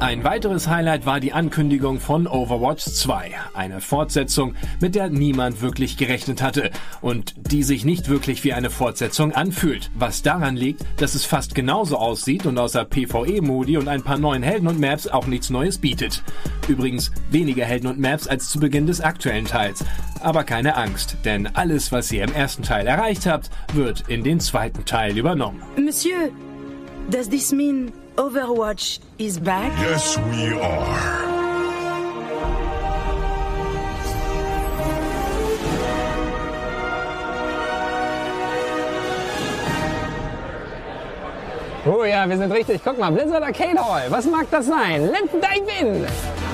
[0.00, 5.98] Ein weiteres Highlight war die Ankündigung von Overwatch 2, eine Fortsetzung, mit der niemand wirklich
[5.98, 6.70] gerechnet hatte
[7.02, 11.54] und die sich nicht wirklich wie eine Fortsetzung anfühlt, was daran liegt, dass es fast
[11.54, 15.76] genauso aussieht und außer PvE-Modi und ein paar neuen Helden und Maps auch nichts Neues
[15.76, 16.22] bietet.
[16.66, 19.84] Übrigens weniger Helden und Maps als zu Beginn des aktuellen Teils.
[20.20, 24.40] Aber keine Angst, denn alles, was ihr im ersten Teil erreicht habt, wird in den
[24.40, 25.60] zweiten Teil übernommen.
[25.76, 26.30] Monsieur,
[27.10, 29.72] does this mean Overwatch is back?
[29.80, 31.30] Yes, we are.
[41.86, 42.84] Oh ja, wir sind richtig.
[42.84, 44.10] Guck mal, Blizzard Arcade Hall.
[44.10, 45.10] Was mag das sein?
[45.10, 46.49] Let dive in!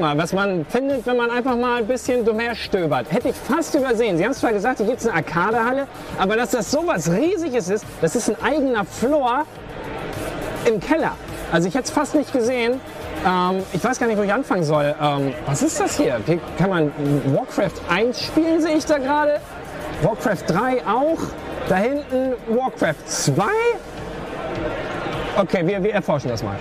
[0.00, 3.12] Mal, was man findet, wenn man einfach mal ein bisschen stöbert.
[3.12, 4.16] Hätte ich fast übersehen.
[4.16, 5.86] Sie haben zwar gesagt, hier gibt es eine Arcadehalle,
[6.18, 9.44] aber dass das sowas Riesiges ist, das ist ein eigener Floor
[10.66, 11.12] im Keller.
[11.52, 12.80] Also ich hätte es fast nicht gesehen.
[13.26, 14.94] Ähm, ich weiß gar nicht, wo ich anfangen soll.
[15.00, 16.20] Ähm, was ist das hier?
[16.26, 16.92] Hier kann man
[17.34, 19.40] Warcraft 1 spielen, sehe ich da gerade.
[20.02, 21.18] Warcraft 3 auch.
[21.68, 23.44] Da hinten Warcraft 2.
[25.36, 26.56] Okay, wir, wir erforschen das mal.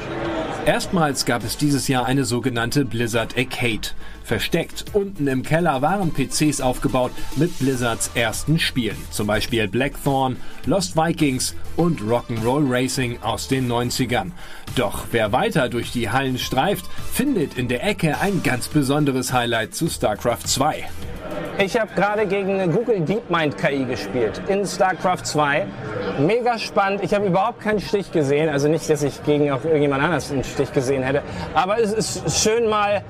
[0.69, 3.89] Erstmals gab es dieses Jahr eine sogenannte Blizzard Arcade.
[4.29, 10.37] Versteckt unten im Keller waren PCs aufgebaut mit Blizzards ersten Spielen, zum Beispiel Blackthorn,
[10.67, 14.29] Lost Vikings und Rock'n'Roll Racing aus den 90ern.
[14.75, 19.73] Doch wer weiter durch die Hallen streift, findet in der Ecke ein ganz besonderes Highlight
[19.73, 20.83] zu StarCraft 2.
[21.57, 25.65] Ich habe gerade gegen Google DeepMind KI gespielt in StarCraft 2.
[26.19, 27.03] Mega spannend.
[27.03, 28.47] Ich habe überhaupt keinen Stich gesehen.
[28.47, 31.23] Also nicht, dass ich gegen auch irgendjemand anders einen Stich gesehen hätte.
[31.55, 33.03] Aber es ist schön mal,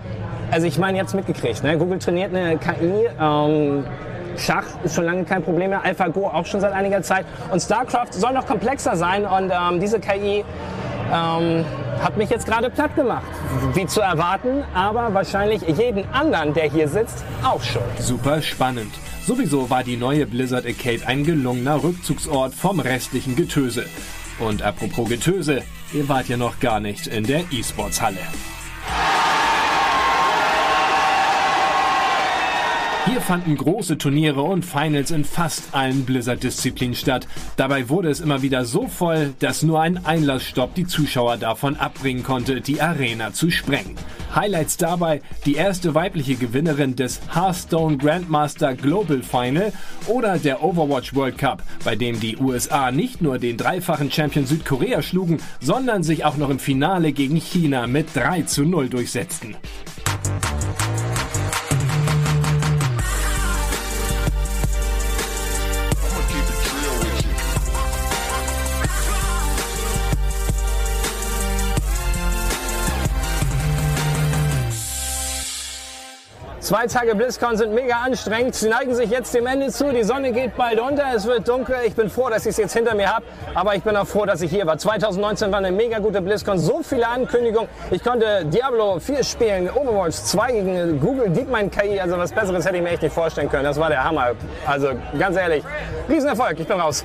[0.52, 1.64] also ich meine jetzt mitgekriegt.
[1.64, 1.78] Ne?
[1.78, 3.08] Google trainiert eine KI.
[3.20, 3.86] Ähm,
[4.38, 5.84] Schach ist schon lange kein Problem mehr.
[5.84, 7.26] AlphaGo auch schon seit einiger Zeit.
[7.52, 9.26] Und StarCraft soll noch komplexer sein.
[9.26, 10.46] Und ähm, diese KI
[11.12, 11.66] ähm,
[12.02, 13.26] hat mich jetzt gerade platt gemacht.
[13.74, 17.82] Wie zu erwarten, aber wahrscheinlich jeden anderen, der hier sitzt, auch schon.
[18.00, 18.94] Super spannend.
[19.26, 23.86] Sowieso war die neue Blizzard Arcade ein gelungener Rückzugsort vom restlichen Getöse.
[24.40, 28.20] Und apropos Getöse, ihr wart ja noch gar nicht in der E-Sports-Halle.
[33.10, 37.28] Hier fanden große Turniere und Finals in fast allen Blizzard-Disziplinen statt.
[37.58, 42.22] Dabei wurde es immer wieder so voll, dass nur ein Einlassstopp die Zuschauer davon abbringen
[42.22, 43.96] konnte, die Arena zu sprengen.
[44.36, 49.74] Highlights dabei die erste weibliche Gewinnerin des Hearthstone Grandmaster Global Final
[50.06, 55.02] oder der Overwatch World Cup, bei dem die USA nicht nur den dreifachen Champion Südkorea
[55.02, 59.56] schlugen, sondern sich auch noch im Finale gegen China mit 3 zu 0 durchsetzten.
[76.70, 78.54] Zwei Tage BlizzCon sind mega anstrengend.
[78.54, 79.92] Sie neigen sich jetzt dem Ende zu.
[79.92, 81.04] Die Sonne geht bald unter.
[81.16, 81.78] Es wird dunkel.
[81.88, 83.26] Ich bin froh, dass ich es jetzt hinter mir habe.
[83.56, 84.78] Aber ich bin auch froh, dass ich hier war.
[84.78, 86.60] 2019 war eine mega gute BlizzCon.
[86.60, 87.68] So viele Ankündigungen.
[87.90, 92.00] Ich konnte Diablo 4 spielen, Overwatch 2 gegen Google DeepMind KI.
[92.00, 93.64] Also was Besseres hätte ich mir echt nicht vorstellen können.
[93.64, 94.34] Das war der Hammer.
[94.68, 95.64] Also ganz ehrlich,
[96.08, 96.60] Riesenerfolg.
[96.60, 97.04] Ich bin raus.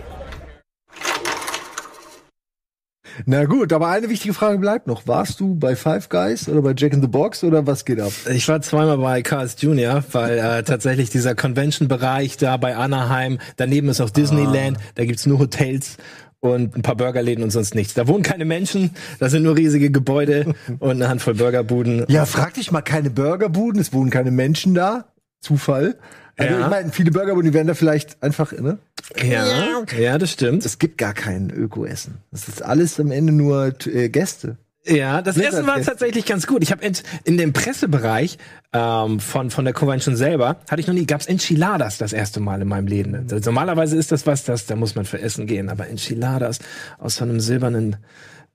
[3.27, 5.07] Na gut, aber eine wichtige Frage bleibt noch.
[5.07, 8.13] Warst du bei Five Guys oder bei Jack in the Box oder was geht ab?
[8.31, 13.89] Ich war zweimal bei Cars Junior, weil äh, tatsächlich dieser Convention-Bereich da bei Anaheim, daneben
[13.89, 15.97] ist auch Disneyland, da gibt's nur Hotels
[16.41, 17.95] und ein paar Burgerläden und sonst nichts.
[17.95, 22.05] Da wohnen keine Menschen, da sind nur riesige Gebäude und eine Handvoll Burgerbuden.
[22.09, 25.07] Ja, frag dich mal, keine Burgerbuden, es wohnen keine Menschen da.
[25.41, 25.97] Zufall.
[26.37, 26.61] Also Ja.
[26.63, 28.79] ich meine, viele Burgerbuden, die werden da vielleicht einfach, ne?
[29.23, 30.65] Ja, ja, das stimmt.
[30.65, 32.19] Es gibt gar kein Öko-Essen.
[32.31, 34.57] Das ist alles am Ende nur äh, Gäste.
[34.87, 35.89] Ja, das Blizzard Essen war Fest.
[35.89, 36.63] tatsächlich ganz gut.
[36.63, 36.83] Ich habe
[37.25, 38.37] in dem Pressebereich
[38.75, 42.61] ähm, von von der Convention selber hatte ich noch nie gab's Enchiladas das erste Mal
[42.61, 43.15] in meinem Leben.
[43.15, 46.59] Also Normalerweise ist das was, das da muss man für Essen gehen, aber Enchiladas
[46.99, 47.97] aus so einem silbernen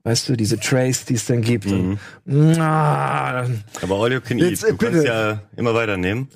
[0.02, 1.66] Weißt du, diese Trays, die es dann gibt.
[1.66, 1.98] Und,
[2.58, 3.44] ah,
[3.82, 4.48] Aber all you can eat.
[4.48, 5.06] Jetzt, äh, Du kannst bitte.
[5.06, 6.28] ja immer weiter nehmen.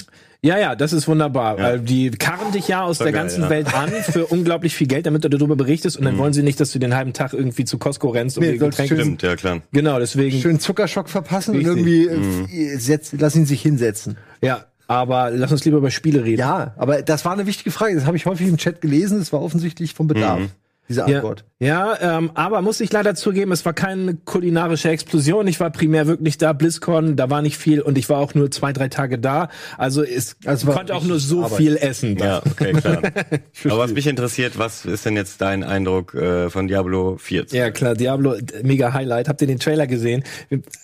[0.44, 1.58] Ja, ja, das ist wunderbar.
[1.58, 3.50] Weil die karren dich ja aus Voll der geil, ganzen ja.
[3.50, 5.96] Welt an für unglaublich viel Geld, damit du darüber berichtest.
[5.96, 8.44] Und dann wollen sie nicht, dass du den halben Tag irgendwie zu Costco rennst und
[8.44, 8.94] Nee, Getränke.
[8.94, 9.62] Stimmt, ja klar.
[9.72, 10.38] Genau, deswegen.
[10.40, 11.76] Schön Zuckerschock verpassen und Richtig.
[11.76, 12.08] irgendwie
[12.54, 14.18] äh, setz, lass ihn sich hinsetzen.
[14.42, 16.40] Ja, aber lass uns lieber über Spiele reden.
[16.40, 17.94] Ja, aber das war eine wichtige Frage.
[17.94, 19.18] Das habe ich häufig im Chat gelesen.
[19.18, 20.40] Das war offensichtlich vom Bedarf,
[20.88, 21.44] diese Ja, Antwort.
[21.60, 25.46] ja ähm, aber muss ich leider zugeben, es war keine kulinarische Explosion.
[25.46, 28.50] Ich war primär wirklich da, BlizzCon, da war nicht viel und ich war auch nur
[28.50, 29.48] zwei, drei Tage da.
[29.78, 31.56] Also es Also war konnte auch nur so Arbeit.
[31.58, 32.16] viel essen.
[32.18, 33.02] Ja, okay, klar.
[33.64, 37.46] Aber was mich interessiert, was ist denn jetzt dein Eindruck äh, von Diablo 4?
[37.50, 39.28] Ja, klar, Diablo, mega Highlight.
[39.28, 40.22] Habt ihr den Trailer gesehen?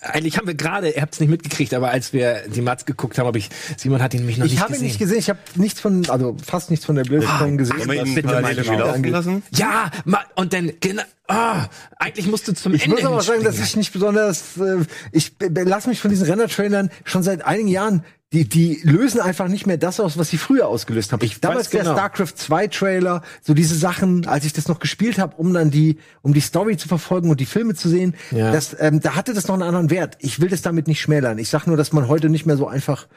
[0.01, 3.19] Eigentlich haben wir gerade, ihr habt es nicht mitgekriegt, aber als wir die Mats geguckt
[3.19, 4.87] haben, habe ich, Simon hat ihn nämlich noch Ich nicht habe ihn gesehen.
[4.89, 5.19] nicht gesehen.
[5.19, 7.79] Ich habe nichts von, also fast nichts von der BlizzCon gesehen.
[7.79, 8.79] Wollen wir ihn bitte mal schauen.
[8.79, 9.43] laufen lassen?
[9.55, 11.66] Ja, ma, und dann, genau, ah,
[11.98, 14.79] eigentlich musste zum Ich Ende muss aber sagen, dass ich nicht besonders, äh,
[15.12, 19.20] ich b- b- lass mich von diesen Renner-Trailern schon seit einigen Jahren, die, die lösen
[19.20, 21.24] einfach nicht mehr das aus, was sie früher ausgelöst haben.
[21.24, 21.94] Ich Damals weiß der genau.
[21.94, 25.98] StarCraft 2 Trailer, so diese Sachen, als ich das noch gespielt habe, um dann die,
[26.22, 28.53] um die Story zu verfolgen und die Filme zu sehen, Ja.
[28.53, 30.16] das, ähm, da hatte das noch einen anderen Wert.
[30.20, 31.38] Ich will das damit nicht schmälern.
[31.38, 33.09] Ich sag nur, dass man heute nicht mehr so einfach.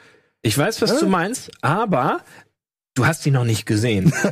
[0.42, 2.20] Ich weiß, was du meinst, aber
[2.94, 4.12] du hast ihn noch nicht gesehen.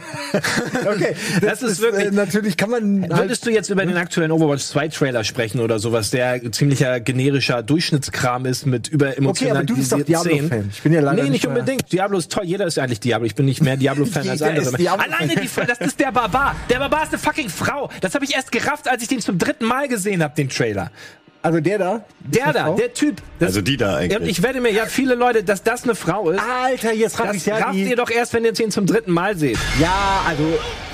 [0.87, 4.31] Okay, Das ist wirklich- äh, natürlich kann man halt, Würdest du jetzt über den aktuellen
[4.31, 9.63] Overwatch 2 Trailer sprechen oder sowas, der ziemlicher generischer Durchschnittskram ist mit über Okay, aber
[9.65, 10.71] du bist doch Diablo-Fan.
[10.73, 11.93] Ich bin ja leider Nee, nicht nicht unbedingt.
[11.93, 12.45] Diablo ist toll.
[12.45, 13.27] Jeder ist eigentlich Diablo.
[13.27, 14.65] Ich bin nicht mehr Diablo-Fan als andere.
[14.65, 15.13] ist Diablo-Fan.
[15.13, 16.57] Alleine die, das ist der Barbar.
[16.71, 17.91] Der Barbar ist eine fucking Frau.
[18.01, 20.91] Das habe ich erst gerafft, als ich den zum dritten Mal gesehen habe, den Trailer.
[21.43, 22.77] Also der da, Der da, Frau?
[22.77, 23.21] der Typ.
[23.39, 24.21] Das, Also die da eigentlich.
[24.21, 26.41] Und ich werde mir, ja, viele Leute, dass das eine Frau ist.
[26.41, 28.87] Alter, jetzt raff Das ich ja rafft die, ihr doch erst, wenn ihr den zum
[28.87, 29.59] dritten Mal seht.
[29.81, 30.43] Ja, also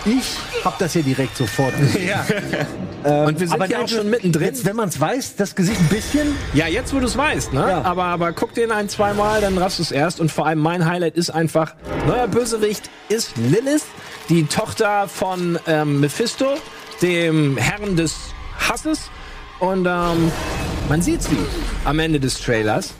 [0.06, 1.74] ich hab das ja direkt sofort.
[2.08, 2.24] Ja.
[3.26, 4.46] Und wir sind aber ja auch schon mittendrin.
[4.46, 6.34] Jetzt, wenn man es weiß, das Gesicht ein bisschen.
[6.52, 7.60] Ja, jetzt wo du es weißt, ne?
[7.60, 7.82] Ja.
[7.82, 10.18] Aber, aber guck den ein, zweimal, dann raffst du es erst.
[10.20, 11.74] Und vor allem mein Highlight ist einfach,
[12.06, 13.84] neuer Bösewicht ist Lilith,
[14.28, 16.46] die Tochter von ähm, Mephisto,
[17.02, 18.16] dem Herrn des
[18.68, 19.10] Hasses.
[19.60, 20.32] Und ähm,
[20.88, 21.36] man sieht sie
[21.84, 22.94] am Ende des Trailers.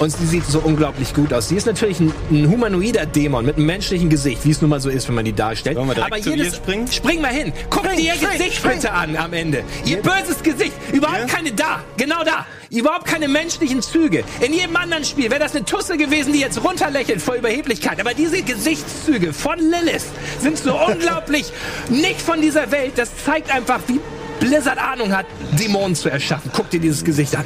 [0.00, 1.48] Und sie sieht so unglaublich gut aus.
[1.48, 4.80] Sie ist natürlich ein, ein humanoider Dämon mit einem menschlichen Gesicht, wie es nun mal
[4.80, 5.76] so ist, wenn man die darstellt.
[5.76, 6.88] Wollen wir direkt Aber zu jedes, ihr springen?
[6.90, 7.52] Spring mal hin.
[7.70, 9.62] Guck dir ihr Gesicht bitte an am Ende.
[9.84, 10.72] Ihr böses Gesicht.
[10.92, 11.84] Überhaupt keine da.
[11.96, 12.44] Genau da.
[12.70, 14.24] Überhaupt keine menschlichen Züge.
[14.40, 18.00] In jedem anderen Spiel wäre das eine Tusse gewesen, die jetzt runterlächelt vor Überheblichkeit.
[18.00, 20.06] Aber diese Gesichtszüge von Lilith
[20.40, 21.52] sind so unglaublich
[21.88, 22.94] nicht von dieser Welt.
[22.96, 24.00] Das zeigt einfach, wie
[24.40, 25.26] Blizzard Ahnung hat,
[25.58, 26.50] Dämonen zu erschaffen.
[26.54, 27.44] Guck dir dieses Gesicht an.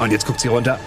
[0.00, 0.80] Und jetzt guckt sie runter.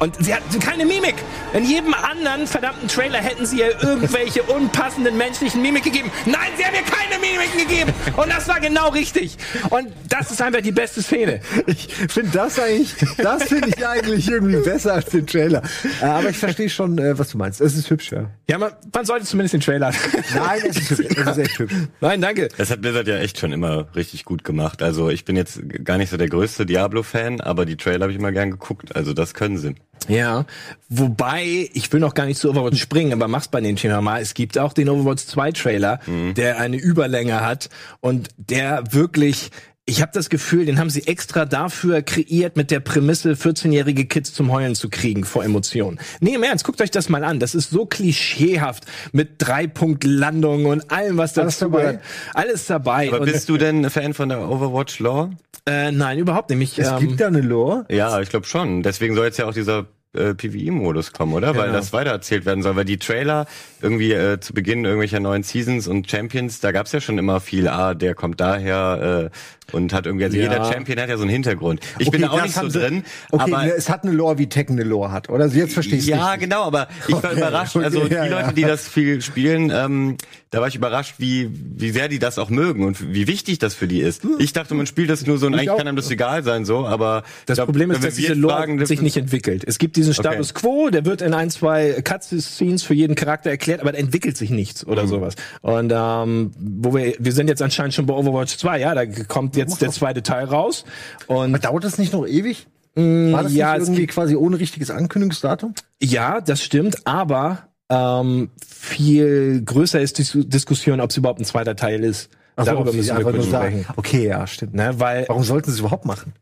[0.00, 1.16] Und sie hat keine Mimik.
[1.52, 6.10] In jedem anderen verdammten Trailer hätten sie ihr irgendwelche unpassenden menschlichen Mimik gegeben.
[6.26, 7.92] Nein, sie haben ihr keine Mimik gegeben.
[8.16, 9.36] Und das war genau richtig.
[9.70, 11.40] Und das ist einfach die beste Szene.
[11.66, 15.62] Ich finde das eigentlich, das finde ich eigentlich irgendwie besser als den Trailer.
[16.00, 17.60] Äh, aber ich verstehe schon, äh, was du meinst.
[17.60, 18.30] Es ist hübsch, ja.
[18.48, 19.92] Ja, man, man sollte zumindest den Trailer.
[20.34, 21.16] Nein, es ist hübsch.
[21.16, 21.74] Es ist echt hübsch.
[22.00, 22.48] Nein, danke.
[22.56, 24.82] Das hat Blizzard ja echt schon immer richtig gut gemacht.
[24.82, 28.18] Also ich bin jetzt gar nicht so der größte Diablo-Fan, aber die Trailer habe ich
[28.18, 28.94] immer gern geguckt.
[28.94, 29.74] Also das können sie.
[30.08, 30.44] Ja,
[30.88, 34.20] wobei, ich will noch gar nicht zu Overwatch springen, aber mach's bei dem Thema mal.
[34.20, 36.00] Es gibt auch den Overwatch 2 Trailer,
[36.36, 37.68] der eine Überlänge hat
[38.00, 39.50] und der wirklich
[39.88, 44.34] ich habe das Gefühl, den haben sie extra dafür kreiert, mit der Prämisse 14-jährige Kids
[44.34, 45.98] zum Heulen zu kriegen vor Emotionen.
[46.20, 47.40] Nee, im Ernst, guckt euch das mal an.
[47.40, 51.80] Das ist so klischeehaft mit Drei-Punkt-Landungen und allem, was Alles dazu dabei?
[51.80, 52.02] gehört.
[52.34, 53.08] Alles dabei.
[53.08, 55.30] Aber und, bist du denn Fan von der Overwatch-Lore?
[55.68, 56.78] Äh, nein, überhaupt nicht.
[56.78, 57.86] Ich, Es ähm, gibt da eine Lore.
[57.90, 58.82] Ja, ich glaube schon.
[58.82, 61.54] Deswegen soll jetzt ja auch dieser äh, PvE-Modus kommen, oder?
[61.56, 62.76] Weil das weitererzählt werden soll.
[62.76, 63.46] Weil die Trailer
[63.82, 67.68] irgendwie äh, zu Beginn irgendwelcher neuen Seasons und Champions, da gab's ja schon immer viel,
[67.68, 69.36] ah, der kommt daher äh,
[69.72, 70.44] und hat irgendwie, also Ja.
[70.44, 71.80] jeder Champion hat ja so einen Hintergrund.
[71.98, 74.38] Ich bin da auch nicht so sie- drin, Okay, aber ne, es hat eine Lore,
[74.38, 75.46] wie Tekken eine Lore hat, oder?
[75.46, 76.40] Jetzt verstehe ich ja, nicht.
[76.40, 77.76] genau, aber ich war Okay, überrascht.
[77.76, 78.14] okay, Also die.
[78.14, 80.16] Leute, die das viel spielen, ähm,
[80.50, 83.74] da war ich überrascht, wie wie sehr die das auch mögen und wie wichtig das
[83.74, 84.22] für die ist.
[84.38, 85.76] Ich dachte, man spielt das nur so und eigentlich auch.
[85.76, 86.86] kann einem das egal sein, so.
[86.86, 89.62] Aber Das ich glaub, Problem ist, dass diese Lore fragen, sich nicht entwickelt.
[89.66, 93.80] Es gibt diesen Status quo, der wird in ein, zwei Cutscenes für jeden Charakter erklärt,
[93.82, 95.08] aber da entwickelt sich nichts oder Mhm.
[95.08, 95.34] sowas.
[95.60, 99.54] Und ähm, wo wir, wir sind jetzt anscheinend schon bei Overwatch 2, ja, da kommt
[99.58, 100.84] jetzt der zweite Teil raus.
[101.26, 102.66] Und Dauert das nicht noch ewig?
[102.94, 105.74] War das ja, irgendwie quasi ohne richtiges Ankündigungsdatum?
[106.02, 111.44] ja, das stimmt, aber ähm, viel größer ist die Dis- Diskussion, ob es überhaupt ein
[111.44, 112.28] zweiter Teil ist.
[112.56, 113.82] Ach so, Darüber müssen wir einfach kurz nur sagen.
[113.84, 113.92] sprechen.
[113.96, 114.74] Okay, ja, stimmt.
[114.74, 116.32] Ne, weil, Warum sollten sie es überhaupt machen?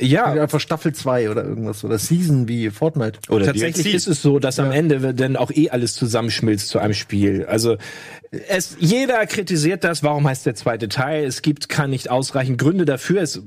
[0.00, 3.20] Ja, Einfach Staffel 2 oder irgendwas oder Season wie Fortnite.
[3.28, 3.94] oder Tatsächlich DLC.
[3.96, 7.46] ist es so, dass am Ende dann auch eh alles zusammenschmilzt zu einem Spiel.
[7.46, 7.76] Also
[8.48, 10.02] es, jeder kritisiert das.
[10.02, 11.24] Warum heißt der zweite Teil?
[11.24, 13.22] Es gibt kann nicht ausreichend Gründe dafür.
[13.22, 13.42] Es,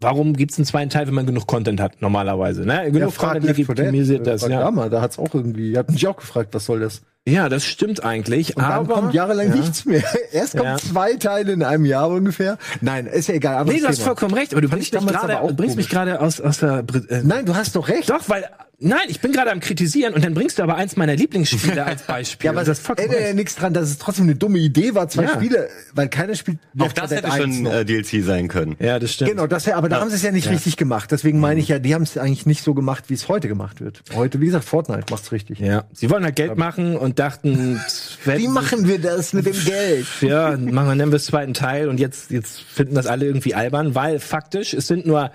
[0.00, 2.64] warum gibt es einen zweiten Teil, wenn man genug Content hat normalerweise?
[2.66, 2.90] Ne?
[2.90, 3.78] Genug frag Content Left 4 Dead.
[3.78, 4.42] legitimisiert das.
[4.42, 4.60] Ja.
[4.60, 7.02] Lama, da hat's auch irgendwie, hat mich auch gefragt, was soll das?
[7.26, 8.56] Ja, das stimmt eigentlich.
[8.56, 9.54] Und aber kommt jahrelang ja.
[9.56, 10.02] nichts mehr.
[10.32, 10.76] Erst kommen Ja.
[10.76, 12.58] zwei Teile in einem Jahr ungefähr.
[12.82, 13.64] Nein, ist ja egal.
[13.64, 14.08] Nee, du hast Thema.
[14.08, 17.46] vollkommen recht, aber du Fand bringst ich mich aber gerade, aus, aus der äh, Nein,
[17.46, 18.10] du hast doch recht.
[18.10, 18.44] Doch, weil
[18.84, 22.02] nein, ich bin gerade am kritisieren und dann bringst du aber eins meiner Lieblingsspiele als
[22.06, 22.46] Beispiel.
[22.46, 25.24] Ja, aber das ändert ja nichts dran, dass es trotzdem eine dumme Idee war, zwei
[25.24, 25.34] Ja.
[25.34, 27.72] Spiele, weil keiner spielt Auch Left 4 das hätte 1 schon noch.
[27.72, 28.76] äh, DLC sein können.
[28.78, 29.30] ja, das stimmt.
[29.30, 31.10] Genau, das, aber da haben sie es ja nicht richtig gemacht.
[31.10, 33.80] Deswegen meine ich ja, die haben es eigentlich nicht so gemacht, wie es heute gemacht
[33.80, 34.02] wird.
[34.14, 35.58] Heute, wie gesagt, Fortnite macht's richtig.
[35.58, 37.80] Ja, sie wollen halt Geld machen und dachten,
[38.24, 40.06] Wie machen wir das mit dem Geld?
[40.20, 43.54] Ja, machen wir nennen wir es zweiten Teil und jetzt jetzt finden das alle irgendwie
[43.54, 45.30] albern, weil faktisch es sind nur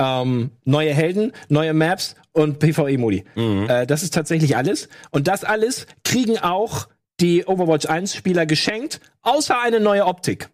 [0.00, 3.24] ähm, neue Helden, neue Maps und PvE-Modi.
[3.68, 6.88] Äh, das ist tatsächlich alles und das alles kriegen auch
[7.20, 10.48] die Overwatch 1 Spieler geschenkt, außer eine neue Optik.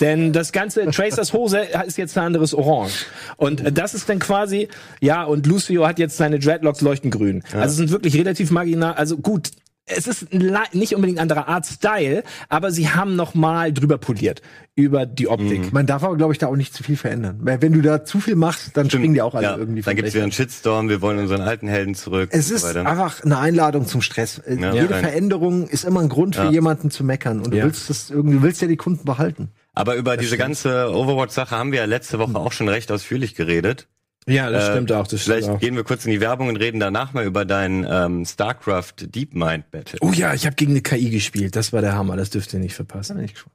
[0.00, 3.06] Denn das ganze Tracers Hose ist jetzt ein anderes Orange.
[3.36, 4.68] Und das ist dann quasi,
[5.00, 7.42] ja, und Lucio hat jetzt seine Dreadlocks leuchten grün.
[7.52, 9.50] Also es sind wirklich relativ marginal, also gut,
[9.96, 14.42] es ist nicht unbedingt ein anderer Art-Style, aber sie haben noch mal drüber poliert
[14.74, 15.72] über die Optik.
[15.72, 17.38] Man darf aber, glaube ich, da auch nicht zu viel verändern.
[17.42, 19.96] Weil wenn du da zu viel machst, dann springen die auch alle Ja, irgendwie dann
[19.96, 22.30] gibt's wieder einen Shitstorm, wir wollen unseren alten Helden zurück.
[22.32, 22.86] Es ist so weiter.
[22.86, 24.38] einfach eine Einladung zum Stress.
[24.38, 24.72] Äh, Ja.
[24.72, 24.98] Jede Ja.
[25.00, 27.40] Veränderung ist immer ein Grund für jemanden zu meckern.
[27.40, 29.48] Und du willst das irgendwie, du willst ja die Kunden behalten.
[29.74, 33.86] Aber über diese ganze Overwatch-Sache haben wir ja letzte Woche auch schon recht ausführlich geredet.
[34.26, 35.06] Ja, das Äh, stimmt auch.
[35.06, 35.58] Das stimmt Vielleicht auch.
[35.60, 39.70] gehen wir kurz in die Werbung und reden danach mal über dein ähm, StarCraft DeepMind
[39.70, 39.98] Battle.
[40.02, 41.56] Oh ja, ich habe gegen eine KI gespielt.
[41.56, 42.16] Das war der Hammer.
[42.16, 43.16] Das dürft ihr nicht verpassen.
[43.16, 43.54] Bin ich gespannt.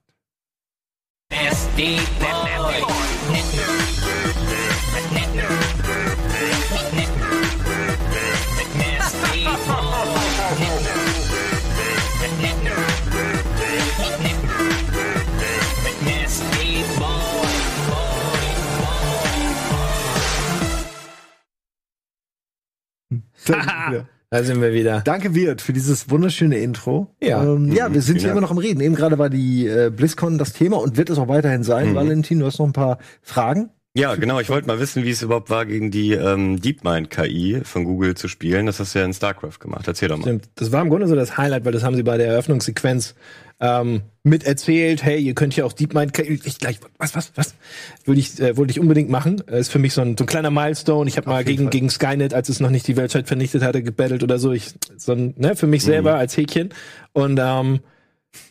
[24.31, 25.01] Da sind wir wieder.
[25.01, 27.07] Danke, Wirt, für dieses wunderschöne Intro.
[27.21, 27.43] Ja.
[27.43, 28.81] ähm, ja wir sind hier immer noch am Reden.
[28.81, 31.95] Eben gerade war die äh, BlizzCon das Thema und wird es auch weiterhin sein.
[31.95, 33.69] Valentin, du hast noch ein paar Fragen.
[33.97, 34.41] Ja, genau.
[34.41, 38.27] Ich wollte mal wissen, wie es überhaupt war, gegen die ähm, DeepMind-KI von Google zu
[38.27, 38.65] spielen.
[38.65, 39.87] Das hast du ja in StarCraft gemacht.
[39.87, 40.23] Erzähl doch mal.
[40.23, 40.49] Stimmt.
[40.55, 43.15] Das war im Grunde so das Highlight, weil das haben sie bei der Eröffnungssequenz
[43.61, 45.01] ähm, mit erzählt.
[45.01, 46.19] Hey, ihr könnt hier auch DeepMind.
[46.19, 46.79] Ich gleich.
[46.97, 47.15] Was?
[47.15, 47.31] Was?
[47.35, 47.55] Was?
[48.03, 49.41] Würde ich, äh, wollte ich unbedingt machen.
[49.47, 51.07] Äh, Ist für mich so ein, so ein kleiner Milestone.
[51.07, 51.69] Ich habe mal gegen Fall.
[51.71, 54.51] gegen Skynet, als es noch nicht die Weltstadt vernichtet hatte, gebettelt oder so.
[54.51, 56.73] Ich so ein, ne, für mich selber als Häkchen
[57.13, 57.79] und ähm,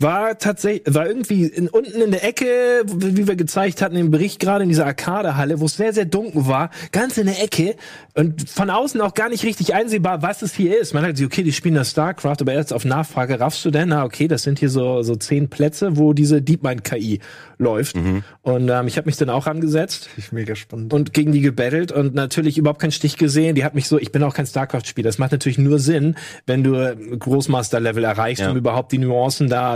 [0.01, 4.41] war tatsächlich, war irgendwie in, unten in der Ecke, wie wir gezeigt hatten im Bericht
[4.41, 7.77] gerade in dieser Arcadehalle, wo es sehr, sehr dunkel war, ganz in der Ecke
[8.15, 10.95] und von außen auch gar nicht richtig einsehbar, was es hier ist.
[10.95, 13.89] Man hat sich, okay, die spielen das StarCraft, aber erst auf Nachfrage raffst du denn,
[13.89, 17.21] na okay, das sind hier so, so zehn Plätze, wo diese DeepMind-KI
[17.59, 17.97] läuft.
[18.43, 20.93] Und ähm, ich habe mich dann auch angesetzt Ich mega spannend.
[20.93, 23.55] und gegen die gebettelt und natürlich überhaupt keinen Stich gesehen.
[23.55, 25.09] Die hat mich so, ich bin auch kein StarCraft-Spieler.
[25.09, 26.17] Das macht natürlich nur Sinn,
[26.47, 28.51] wenn du Großmaster-Level erreichst, Ja.
[28.51, 29.74] um überhaupt die Nuancen da,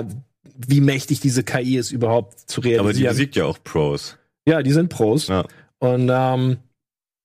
[0.66, 3.10] wie mächtig diese KI ist, überhaupt zu Aber die realisieren.
[3.10, 4.16] besiegt ja auch Pros.
[4.46, 5.28] ja, die sind Pros.
[5.28, 5.44] Ja.
[5.78, 6.58] Und ähm,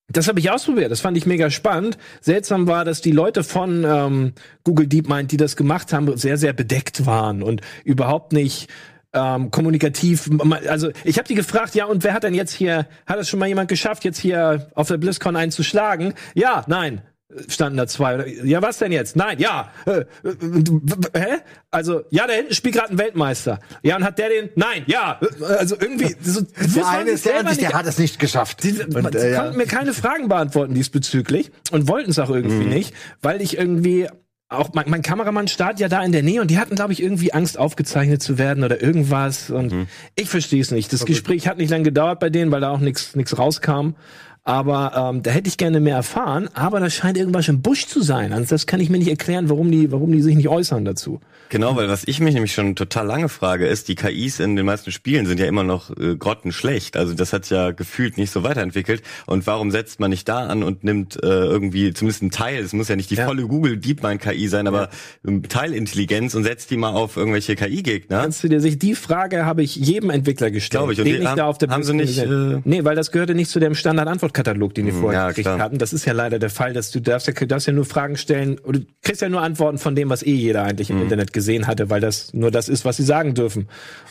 [0.10, 0.92] das habe ich ausprobiert.
[0.92, 1.98] Das fand ich mega spannend.
[2.22, 4.34] Seltsam war, dass die Leute von ähm,
[4.64, 8.70] Google DeepMind, die das gemacht haben, sehr, sehr bedeckt waren und überhaupt nicht
[9.14, 10.30] ähm, kommunikativ.
[10.68, 13.40] Also ich habe die gefragt, ja, und wer hat denn jetzt hier, hat es schon
[13.40, 16.14] mal jemand geschafft, jetzt hier auf der BlizzCon einen zu schlagen?
[16.36, 17.02] Ja, nein.
[17.48, 18.26] Standen da zwei.
[18.44, 19.16] Ja, was denn jetzt?
[19.16, 19.72] Nein, ja.
[19.86, 20.06] Äh,
[21.16, 21.26] hä?
[21.72, 23.60] Also, ja, da hinten spielt gerade ein Weltmeister.
[23.82, 24.50] Ja, und hat der den?
[24.56, 25.20] Nein, ja.
[25.22, 26.16] Äh, Also irgendwie.
[26.22, 28.62] So, Der man eine ist der nicht- der hat es nicht geschafft.
[28.62, 29.42] Sie, Und, sie äh, ja.
[29.42, 34.08] konnten mir keine Fragen beantworten diesbezüglich und wollten es auch irgendwie nicht, weil ich irgendwie
[34.50, 37.02] auch mein, mein Kameramann startet ja da in der Nähe und die hatten, glaube ich,
[37.02, 39.50] irgendwie Angst, aufgezeichnet zu werden oder irgendwas.
[39.50, 40.94] Und ich verstehe es nicht.
[40.94, 43.96] Das Gespräch hat nicht lange gedauert bei denen, weil da auch nichts rauskam.
[44.46, 46.50] Aber ähm, da hätte ich gerne mehr erfahren.
[46.54, 48.34] Aber da scheint irgendwas im Busch zu sein.
[48.34, 51.22] Also das kann ich mir nicht erklären, warum die, warum die sich nicht äußern dazu.
[51.50, 54.66] Genau, weil was ich mich nämlich schon total lange frage, ist, die KIs in den
[54.66, 56.98] meisten Spielen sind ja immer noch äh, grottenschlecht.
[56.98, 59.02] Also das hat ja gefühlt nicht so weiterentwickelt.
[59.28, 62.74] Und warum setzt man nicht da an und nimmt äh, irgendwie zumindest einen Teil, es
[62.74, 63.26] muss ja nicht die Ja.
[63.28, 64.90] volle Google DeepMind KI sein, aber
[65.26, 68.22] ähm, Teilintelligenz und setzt die mal auf irgendwelche KI-Gegner?
[68.22, 71.00] Kannst du dir sich die Frage habe ich jedem Entwickler gestellt, Glaube ich.
[71.00, 73.12] Und den die ich haben- da auf der haben sie nicht, äh, Nee, weil das
[73.12, 73.76] gehörte nicht zu dem
[74.34, 75.60] Standard-Antwortkatalog, den die vorher ja, gekriegt klar.
[75.60, 75.78] hatten.
[75.78, 78.60] Das ist ja leider der Fall, dass du darfst ja, darfst ja nur Fragen stellen
[78.60, 80.98] oder du kriegst ja nur Antworten von dem, was eh jeder eigentlich Mhm.
[80.98, 83.68] im Internet gesehen hatte, weil das nur das ist, was sie sagen dürfen.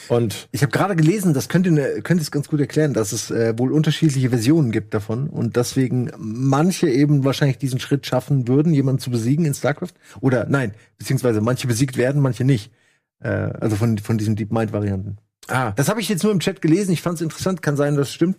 [0.09, 3.31] Und Ich habe gerade gelesen, das könnte, ne, könnte es ganz gut erklären, dass es
[3.31, 8.73] äh, wohl unterschiedliche Versionen gibt davon und deswegen manche eben wahrscheinlich diesen Schritt schaffen würden,
[8.73, 9.93] jemanden zu besiegen in StarCraft.
[10.21, 12.71] Oder nein, beziehungsweise manche besiegt werden, manche nicht.
[13.21, 15.19] Äh, also von, von diesen DeepMind-Varianten.
[15.53, 16.93] Ah, Das habe ich jetzt nur im Chat gelesen.
[16.93, 17.63] Ich fand es interessant.
[17.63, 18.37] Kann sein, dass es stimmt.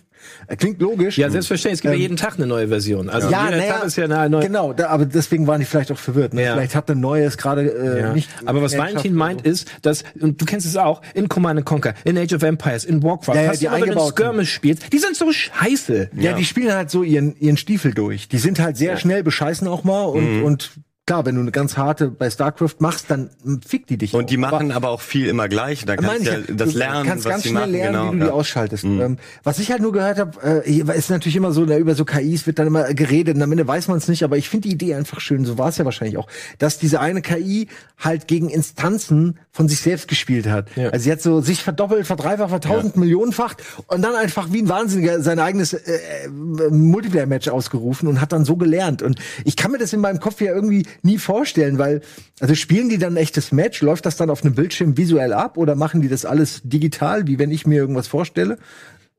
[0.47, 1.17] Äh, klingt logisch.
[1.17, 1.80] ja, selbstverständlich.
[1.80, 3.10] Es gibt ja Ähm, jeden Tag eine neue Version.
[3.10, 4.43] Also ja, jeder naja, Tag ist ja eine neue.
[4.45, 6.34] Genau, da, aber deswegen waren die vielleicht auch verwirrt.
[6.34, 6.43] Ne?
[6.43, 6.54] Ja.
[6.54, 8.13] Vielleicht hat ein neues gerade äh, Ja.
[8.13, 8.30] nicht.
[8.45, 11.65] Aber was mehr Valentin meint oder ist, dass, und du kennst es auch, in Command
[11.65, 13.99] Conquer, in Age of Empires, in Warcraft, Ja, ja, hast die du mal, wenn du.
[14.12, 16.10] Skirmish spielst, die sind so scheiße.
[16.15, 16.21] so.
[16.21, 18.30] Ja, die spielen halt so ihren, ihren Stiefel durch.
[18.30, 20.43] Die sind halt sehr schnell, bescheißen auch mal und, Mhm.
[20.45, 20.71] und
[21.05, 23.29] klar, wenn du eine ganz harte bei StarCraft machst, dann
[23.65, 24.13] fickt die dich.
[24.13, 24.51] Und die auch.
[24.51, 25.83] machen aber auch viel immer gleich.
[25.85, 27.71] Da kannst du ja das du lernen, kannst was ganz sie schnell machen.
[27.73, 28.33] lernen, genau, wie du die ja.
[28.33, 28.83] ausschaltest.
[28.85, 32.05] Ähm, was ich halt nur gehört habe, äh, ist natürlich immer so, na, über so
[32.05, 34.69] KIs wird dann immer geredet und am Ende weiß man es nicht, aber ich finde
[34.69, 38.27] die Idee einfach schön, so war es ja wahrscheinlich auch, dass diese eine KI halt
[38.27, 40.67] gegen Instanzen von sich selbst gespielt hat.
[40.75, 40.89] Ja.
[40.89, 45.21] Also sie hat so sich verdoppelt, verdreifacht, vertausend Millionenfacht und dann einfach wie ein Wahnsinniger
[45.21, 46.29] sein eigenes äh, äh,
[46.69, 49.01] Multiplayer-Match ausgerufen und hat dann so gelernt.
[49.01, 52.01] Und ich kann mir das in meinem Kopf ja irgendwie nie vorstellen, weil,
[52.39, 53.82] also spielen die dann ein echtes Match?
[53.82, 57.39] Läuft das dann auf einem Bildschirm visuell ab oder machen die das alles digital, wie
[57.39, 58.58] wenn ich mir irgendwas vorstelle?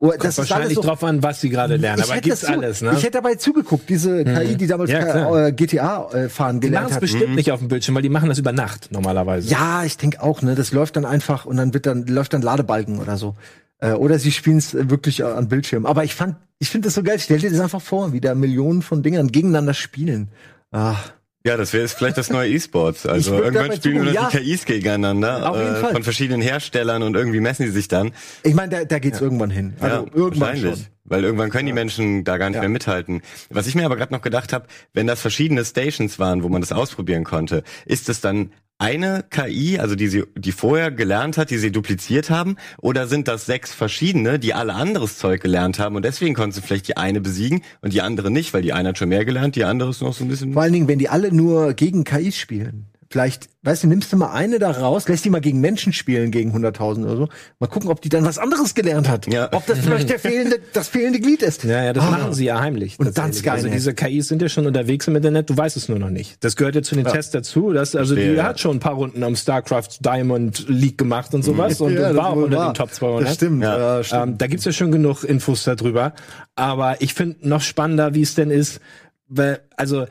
[0.01, 2.03] Oder das ist Wahrscheinlich so, drauf an, was sie gerade lernen.
[2.05, 2.93] ich Aber gibt's das zu- alles, ne?
[2.95, 6.73] Ich hätte dabei zugeguckt, diese KI, die damals Ja, äh, GTA äh, fahren die machen
[6.73, 7.01] gelernt es hat.
[7.01, 9.49] bestimmt nicht auf dem Bildschirm, weil die machen das über Nacht normalerweise.
[9.49, 10.57] Ja, ich denke auch, ne?
[10.57, 13.35] Das läuft dann einfach und dann wird dann läuft dann Ladebalken oder so.
[13.79, 15.87] Äh, oder sie spielen es wirklich äh, an Bildschirm.
[15.87, 17.19] Aber ich fand, ich finde das so geil.
[17.19, 20.29] Stell dir das einfach vor, wie da Millionen von Dingern gegeneinander spielen.
[20.71, 20.97] Ah,
[21.47, 23.05] Ja, das wäre jetzt vielleicht das neue E-Sports.
[23.05, 25.93] Also irgendwann spielen nur noch zugucken, die KIs gegeneinander Auf jeden äh, Fall.
[25.93, 28.13] von verschiedenen Herstellern und irgendwie messen die sich dann.
[28.43, 29.75] ich meine, da, da geht's irgendwann hin.
[29.79, 30.87] Also ja, irgendwann schon.
[31.05, 32.61] Weil irgendwann können die Menschen da gar nicht Ja.
[32.63, 33.21] mehr mithalten.
[33.51, 36.63] Was ich mir aber gerade noch gedacht habe, wenn das verschiedene Stations waren, wo man
[36.63, 38.51] das ausprobieren konnte, ist es dann
[38.85, 43.29] eine KI, also die sie, die vorher gelernt hat, die sie dupliziert haben, oder sind
[43.29, 46.97] das sechs verschiedene, die alle anderes Zeug gelernt haben und deswegen konnten sie vielleicht die
[46.97, 49.91] eine besiegen und die andere nicht, weil die eine hat schon mehr gelernt, die andere
[49.91, 50.53] ist noch so ein bisschen.
[50.53, 52.87] Vor allen Dingen, wenn die alle nur gegen KIs spielen.
[53.15, 56.33] Vielleicht, weißt du, nimmst du mal eine da raus, lässt die mal gegen Menschen spielen,
[56.33, 57.29] gegen 100.000 oder so.
[57.61, 59.33] Mal gucken, ob die dann was anderes gelernt hat.
[59.33, 59.51] Ja.
[59.53, 61.63] Ob das vielleicht der fehlende, das fehlende Glied ist.
[61.63, 62.11] Ja, ja, das Ah.
[62.11, 62.99] machen sie ja heimlich.
[62.99, 63.39] Und dann tatsächlich.
[63.43, 63.55] Skynet.
[63.67, 66.43] Also diese KIs sind ja schon unterwegs im Internet, du weißt es nur noch nicht.
[66.43, 67.73] Das gehört ja zu den Tests dazu.
[67.73, 68.43] Das, also Verstehe, die ja.
[68.43, 72.17] hat schon ein paar Runden am StarCraft Diamond League gemacht und sowas und Ja, das
[72.17, 73.29] war auch unter den Top 200.
[73.29, 74.23] Das stimmt, ja, stimmt.
[74.25, 76.15] Ähm, da gibt's ja schon genug Infos darüber.
[76.57, 78.81] Aber ich finde noch spannender, wie es denn ist,
[79.29, 80.07] weil, also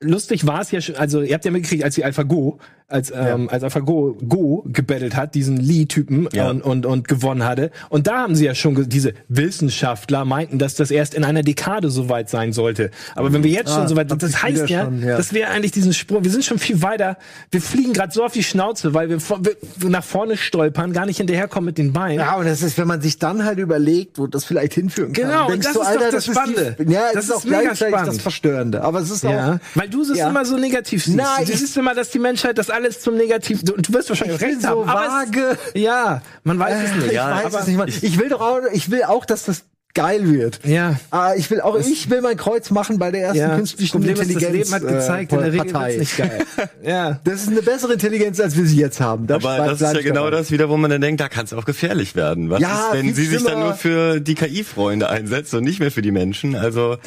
[0.00, 2.58] lustig war es ja also ihr habt ja mitgekriegt, als die AlphaGo,
[2.88, 6.48] als, ähm, als AlphaGo Go gebettelt hat, diesen Lee-Typen Ja.
[6.50, 7.70] und, und, und gewonnen hatte.
[7.88, 11.90] Und da haben sie ja schon, diese Wissenschaftler meinten, dass das erst in einer Dekade
[11.90, 12.90] soweit sein sollte.
[13.14, 15.16] Aber wenn wir jetzt schon Ah, soweit, das heißt ja, schon, ja.
[15.16, 17.16] dass wir eigentlich diesen Sprung, wir sind schon viel weiter,
[17.50, 21.16] wir fliegen gerade so auf die Schnauze, weil wir, wir nach vorne stolpern, gar nicht
[21.18, 22.18] hinterherkommen mit den Beinen.
[22.20, 25.24] Ja, und das ist, wenn man sich dann halt überlegt, wo das vielleicht hinführen kann.
[25.24, 26.76] Genau, und denkst das du, ist Alter, doch das ist Spannende.
[26.78, 28.08] Die, ja, Das ist ist auch mega gleichzeitig spannend.
[28.14, 28.82] das Verstörende.
[28.82, 29.58] Aber es ist Ja, auch.
[29.74, 30.28] weil du es Ja.
[30.30, 31.16] immer so negativ siehst.
[31.16, 33.62] Nein, du siehst immer, dass die Menschheit das alles zum Negativ.
[33.64, 34.88] Du, du wirst wahrscheinlich Ich bin recht so haben.
[34.88, 35.58] Aber vage.
[35.74, 37.06] es, ja, man weiß es nicht.
[37.08, 37.88] Ich Ja, weiß aber, es nicht mal.
[37.88, 39.62] Ich will doch auch, ich will auch, dass das
[39.94, 40.60] geil wird.
[40.64, 40.96] Ja.
[41.10, 44.12] Ah, ich will auch, ich will mein Kreuz machen bei der ersten Ja, künstlichen Problem
[44.12, 44.70] ist, das Intelligenz.
[44.70, 45.86] Leben hat gezeigt, in der äh, Regel Partei.
[45.96, 46.44] wird's nicht geil.
[46.84, 47.20] ja.
[47.24, 49.26] Das ist eine bessere Intelligenz, als wir sie jetzt haben.
[49.26, 50.36] Da Aber das ist ja genau dabei.
[50.36, 52.50] das wieder, wo man dann denkt, da kann es auch gefährlich werden.
[52.50, 55.90] Was Ja, ist, wenn sie sich dann nur für die KI-Freunde einsetzt und nicht mehr
[55.90, 56.56] für die Menschen?
[56.56, 56.98] Also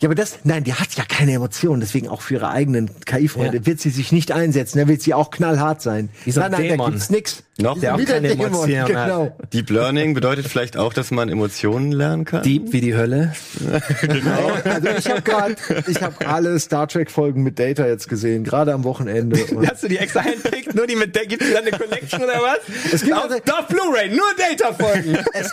[0.00, 3.56] Ja, aber das, nein, die hat ja keine Emotionen, deswegen auch für ihre eigenen KI-Freunde
[3.58, 3.66] Ja.
[3.66, 6.08] wird sie sich nicht einsetzen, da wird sie auch knallhart sein.
[6.24, 6.90] Dieser nein, nein, da Dämon.
[6.92, 7.42] gibt's nix.
[7.58, 7.80] Noch?
[7.80, 8.86] Der auch Wieder keine Dämon, Emotionen hat.
[8.86, 9.36] genau.
[9.52, 12.44] Deep Learning bedeutet vielleicht auch, dass man Emotionen lernen kann.
[12.44, 13.32] Deep wie die Hölle.
[14.64, 15.56] Also ich habe gerade,
[15.88, 19.44] ich habe alle Star Trek Folgen mit Data jetzt gesehen, gerade am Wochenende.
[19.46, 20.76] Und Hast du die extra handpickt?
[20.76, 22.58] Nur die mit der, gibt's dann eine Collection oder was?
[22.92, 25.18] Es gibt auf, also- auf Blu-ray, nur Data-Folgen.
[25.32, 25.50] es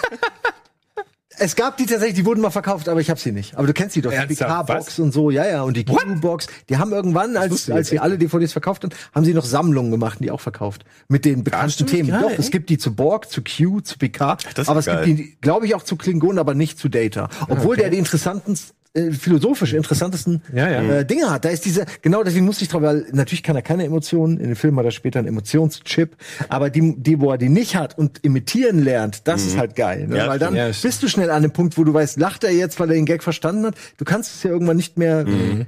[1.56, 3.56] gab die tatsächlich, die wurden mal verkauft, aber ich habe sie nicht.
[3.58, 4.68] Aber du kennst die doch, die Ernsthaft?
[4.68, 5.00] PK-Box Was?
[5.00, 5.62] und so, ja, ja.
[5.64, 8.94] Und die Q-Box, die haben irgendwann, als, wusste ich als sie alle DVDs verkauft haben,
[9.14, 10.86] haben sie noch Sammlungen gemacht, die auch verkauft.
[11.08, 12.10] Mit den bekannten stimmt, Themen.
[12.10, 14.38] geil, doch, es gibt die zu Borg, zu Q, zu PK.
[14.54, 15.06] das ist aber es geil.
[15.06, 17.30] gibt die, glaube ich, auch zu Klingon, aber nicht zu Data.
[17.50, 18.58] Obwohl der die interessanten
[18.96, 20.82] äh, philosophisch interessantesten Ja, ja.
[21.00, 21.46] Äh, Dinge hat.
[21.46, 24.48] Da ist diese, genau deswegen musste ich drauf, weil natürlich kann er keine Emotionen, in
[24.48, 26.16] dem Film hat er später einen Emotionschip,
[26.50, 30.08] aber die, die, wo er die nicht hat und imitieren lernt, das ist halt geil.
[30.08, 30.18] Ne?
[30.18, 32.80] Ja, weil dann bist du schnell an dem Punkt, wo du weißt, lacht er jetzt,
[32.80, 33.76] weil er den Gag verstanden hat?
[33.98, 35.66] Du kannst es ja irgendwann nicht mehr, Mhm.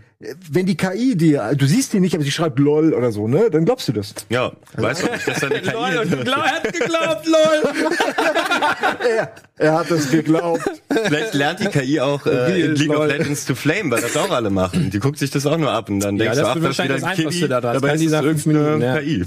[0.49, 3.49] wenn die KI dir, du siehst die nicht, aber sie schreibt LOL oder so, ne?
[3.51, 4.15] Dann glaubst du das.
[4.30, 7.73] Ja, weißt du, dass da eine KI Lol, und glaub, er hat geglaubt, lol.
[9.17, 10.61] Er, er hat es geglaubt.
[10.89, 12.97] Vielleicht lernt die KI auch äh, in League lol.
[12.97, 13.16] of Legends
[13.47, 14.89] to Flame, weil das auch alle machen.
[14.89, 16.78] Die guckt sich das auch nur ab und dann Ja, denkst das du, ach, das
[16.78, 17.74] ist wieder das Einfachste daran.
[17.74, 18.97] Dabei ist es irgendeine Minuten, ja.
[18.99, 19.26] KI.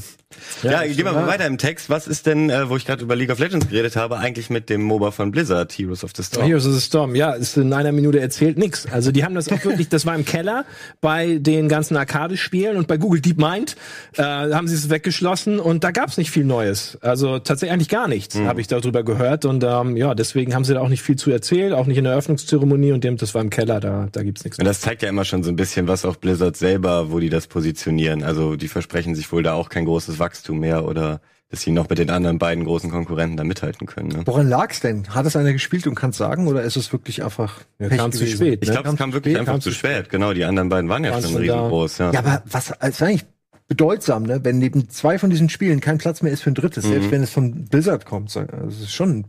[0.63, 1.91] Ja, gehen wir mal weiter im Text.
[1.91, 4.71] Was ist denn, äh, wo ich gerade über League of Legends geredet habe, eigentlich mit
[4.71, 6.47] dem MOBA von Blizzard, Heroes of the Storm?
[6.47, 8.87] Heroes of the Storm, ja, ist in einer Minute erzählt nix.
[8.93, 10.65] Also die haben das auch wirklich, das war im Keller
[11.01, 13.75] bei den ganzen Arcade-Spielen und bei Google DeepMind
[14.17, 16.97] äh, haben sie es weggeschlossen und da gab's nicht viel Neues.
[17.01, 18.47] Also tatsächlich eigentlich gar nichts, Mhm.
[18.47, 21.33] habe ich darüber gehört und ähm, ja, deswegen haben sie da auch nicht viel zu
[21.33, 24.45] erzählt, auch nicht in der Eröffnungszeremonie und dem, das war im Keller, da, da gibt's
[24.45, 24.59] nichts.
[24.59, 27.31] Und das zeigt ja immer schon so ein bisschen, was auch Blizzard selber, wo die
[27.31, 28.23] das positionieren.
[28.23, 31.21] Also die versprechen sich wohl da auch kein großes Wachstum mehr oder
[31.51, 34.09] dass sie noch mit den anderen beiden großen Konkurrenten da mithalten können.
[34.11, 34.23] Ne?
[34.25, 35.09] Woran lag's denn?
[35.09, 38.13] Hat es einer gespielt und kann's sagen oder ist es wirklich einfach Ja, Pech kam
[38.13, 38.61] zu spät.
[38.63, 38.75] Ich ne?
[38.77, 40.11] glaube, es kam wirklich spät, einfach kam zu zu spät.
[40.11, 41.99] Genau, die anderen beiden waren ja schon riesengroß.
[41.99, 42.13] Ja.
[42.13, 43.25] Ja, aber was ist eigentlich
[43.67, 44.41] bedeutsam, ne?
[44.45, 46.91] Wenn neben zwei von diesen Spielen kein Platz mehr ist für ein drittes, Mhm.
[46.91, 48.31] selbst wenn es von Blizzard kommt.
[48.31, 49.25] so, Das ist schon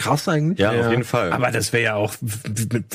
[0.00, 0.58] krass eigentlich.
[0.58, 1.32] Ja, auf jeden Fall.
[1.32, 2.14] Aber das wäre ja auch,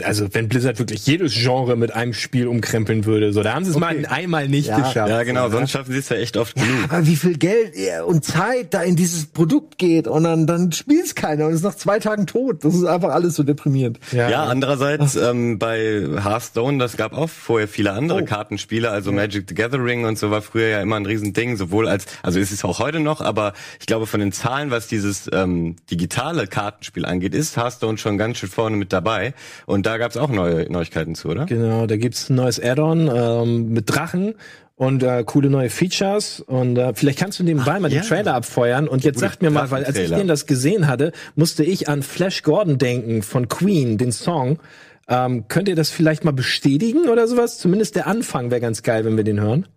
[0.03, 3.72] also wenn Blizzard wirklich jedes Genre mit einem Spiel umkrempeln würde, so, da haben sie
[3.72, 4.78] es mal einmal nicht Ja.
[4.80, 5.10] geschafft.
[5.10, 5.51] ja, genau, ne?
[5.51, 6.86] sonst schaffen sie es ja echt oft genug.
[6.89, 7.74] Aber wie viel Geld
[8.06, 11.76] und Zeit da in dieses Produkt geht und dann, dann spielt's keiner und ist nach
[11.76, 12.64] zwei Tagen tot.
[12.66, 13.99] Das ist einfach alles so deprimierend.
[14.12, 14.30] Ja.
[14.30, 18.26] Ja, andererseits ähm, bei Hearthstone, das gab auch vorher viele andere Oh.
[18.26, 22.06] Kartenspiele, also Magic the Gathering und so war früher ja immer ein Riesending, sowohl als,
[22.24, 25.76] also ist es auch heute noch, aber ich glaube von den Zahlen, was dieses ähm,
[25.91, 29.34] digitale Kartenspiel angeht, ist Hearthstone schon ganz schön vorne mit dabei
[29.66, 31.46] und da gab es auch neue Neuigkeiten zu, oder?
[31.48, 34.36] Genau, da gibt's ein neues Add-on ähm, mit Drachen
[34.76, 38.02] und äh, coole neue Features und äh, vielleicht kannst du nebenbei mal ja.
[38.02, 40.88] den Trailer abfeuern und jetzt Gute sagt mir mal, weil als ich den das gesehen
[40.88, 44.60] hatte, musste ich an Flash Gordon denken von Queen, den Song.
[45.08, 47.58] Ähm, könnt ihr das vielleicht mal bestätigen oder sowas?
[47.58, 49.68] Zumindest der Anfang wäre ganz geil, wenn wir den hören.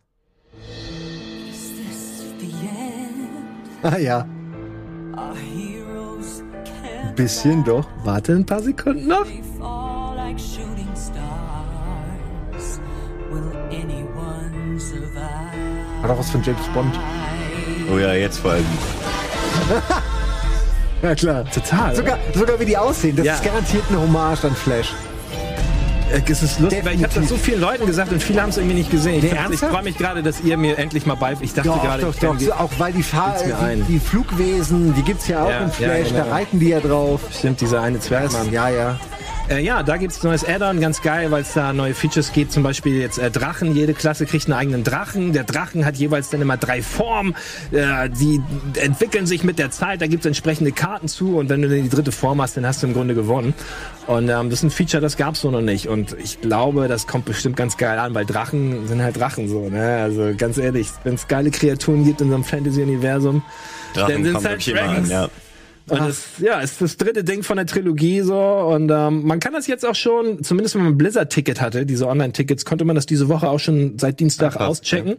[3.83, 4.27] Ah ja.
[5.17, 5.48] Ein
[7.19, 7.87] bisschen doch.
[8.05, 9.27] Warte ein paar Sekunden noch.
[16.03, 16.99] Hat auch was von James Bond.
[17.93, 18.65] Oh ja, jetzt vor allem.
[21.01, 21.45] Ja klar.
[21.45, 21.95] Total.
[21.95, 23.35] Sogar, sogar wie die aussehen, das Ja.
[23.35, 24.95] ist garantiert eine Hommage an Flash.
[26.13, 28.51] Äh, Es ist lustig, weil ich habe das so vielen Leuten gesagt und viele haben
[28.51, 29.25] es irgendwie nicht gesehen.
[29.25, 31.37] Ich, Nee, ich freue mich gerade, dass ihr mir endlich mal bei.
[31.41, 32.37] Ich dachte Doch, gerade, doch, doch.
[32.37, 35.71] die- So, auch weil die, Fahr die, die Flugwesen, die gibt's ja auch Ja, im
[35.71, 36.25] Flash, ja, genau.
[36.25, 37.21] da reiten die ja drauf.
[37.37, 38.51] Stimmt, dieser eine Zwergmann.
[38.53, 38.99] ja, ja.
[39.51, 42.53] Äh, ja, da gibt's neues Add-on, ganz geil, weil es da neue Features gibt.
[42.53, 43.75] Zum Beispiel jetzt äh, Drachen.
[43.75, 45.33] Jede Klasse kriegt einen eigenen Drachen.
[45.33, 47.35] Der Drachen hat jeweils dann immer drei Formen.
[47.73, 48.43] Äh, die
[48.79, 50.03] entwickeln sich mit der Zeit.
[50.03, 51.39] Da gibt's entsprechende Karten zu.
[51.39, 53.55] Und wenn du dann die dritte Form hast, dann hast du im Grunde gewonnen.
[54.07, 55.89] Und ähm, das ist ein Feature, das gab's so noch nicht.
[55.89, 59.71] Und ich glaube, das kommt bestimmt ganz geil an, weil Drachen sind halt Drachen so.
[59.71, 59.99] Ne?
[60.03, 63.43] Also ganz ehrlich, wenn es geile Kreaturen gibt in so einem Fantasy-Universum,
[63.95, 65.09] dann sind's halt immer an, Dragons.
[65.09, 65.29] ja.
[65.91, 68.39] Und das, ja, ist das dritte Ding von der Trilogie so.
[68.39, 72.07] Und ähm, man kann das jetzt auch schon, zumindest wenn man ein Blizzard-Ticket hatte, diese
[72.07, 75.17] Online-Tickets, konnte man das diese Woche auch schon seit Dienstag Ach, auschecken.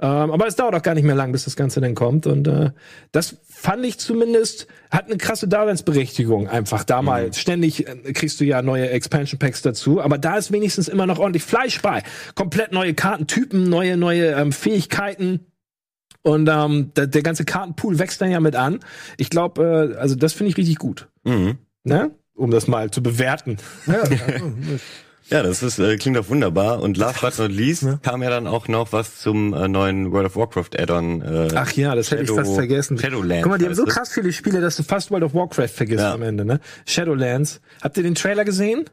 [0.00, 2.26] Ähm, aber es dauert auch gar nicht mehr lang, bis das Ganze dann kommt.
[2.26, 2.70] Und äh,
[3.12, 7.32] das fand ich zumindest, hat eine krasse Daseinsberechtigung einfach da mal.
[7.32, 11.18] Ständig äh, kriegst du ja neue Expansion Packs dazu, aber da ist wenigstens immer noch
[11.18, 12.02] ordentlich Fleisch bei.
[12.34, 15.46] Komplett neue Kartentypen, neue, neue ähm, Fähigkeiten.
[16.22, 18.80] Und ähm, der, der ganze Kartenpool wächst dann ja mit an.
[19.16, 21.08] Ich glaube, äh, also das finde ich richtig gut.
[21.24, 21.58] Mhm.
[21.84, 22.10] Ne?
[22.34, 23.56] Um das mal zu bewerten.
[25.30, 26.80] Ja, das ist, äh, klingt doch wunderbar.
[26.80, 30.26] Und last but not least kam ja dann auch noch was zum äh, neuen World
[30.26, 31.22] of Warcraft Add-on.
[31.22, 32.98] Äh, Ach ja, das hätte ich Shadow- fast vergessen.
[32.98, 35.68] Shadowlands Guck mal, die haben so krass viele Spiele, dass du fast World of Warcraft
[35.68, 36.14] vergisst Ja.
[36.14, 36.60] am Ende, ne?
[36.86, 37.60] Shadowlands.
[37.82, 38.84] Habt ihr den Trailer gesehen?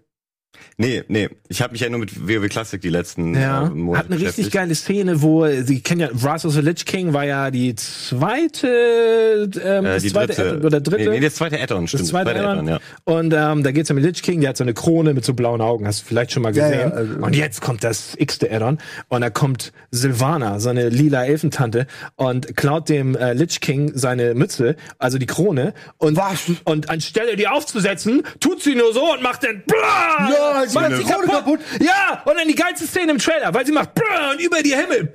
[0.77, 1.29] Nee, nee.
[1.47, 3.67] Ich habe mich ja nur mit WoW Classic die letzten Ja.
[3.67, 6.61] äh, Monate Hat eine richtig geile Szene, wo äh, Sie kennen ja Wrath of the
[6.61, 11.03] Lich King war ja die zweite, ähm, Äh, die zweite dritte, oder dritte.
[11.09, 12.01] Nee, nee, das zweite Add-on, stimmt.
[12.03, 12.67] das zweite Add-on.
[12.67, 12.79] ja.
[13.03, 15.33] Und ähm, da geht's ja mit Lich King, der hat so eine Krone mit so
[15.33, 16.89] blauen Augen, hast du vielleicht schon mal Ja, gesehen.
[16.89, 18.77] ja, also- und jetzt kommt das x-te Add-on
[19.09, 24.33] und da kommt Sylvana, so eine lila Elfentante und klaut dem äh, Lich King seine
[24.35, 26.19] Mütze, also die Krone und
[26.65, 30.89] und anstelle die aufzusetzen, tut sie nur so und macht dann blah, Ja, sie macht
[30.89, 31.59] macht sie die Krone kaputt.
[31.79, 33.89] Ja, und dann die geilste Szene im Trailer, weil sie macht
[34.31, 35.11] und über die Himmel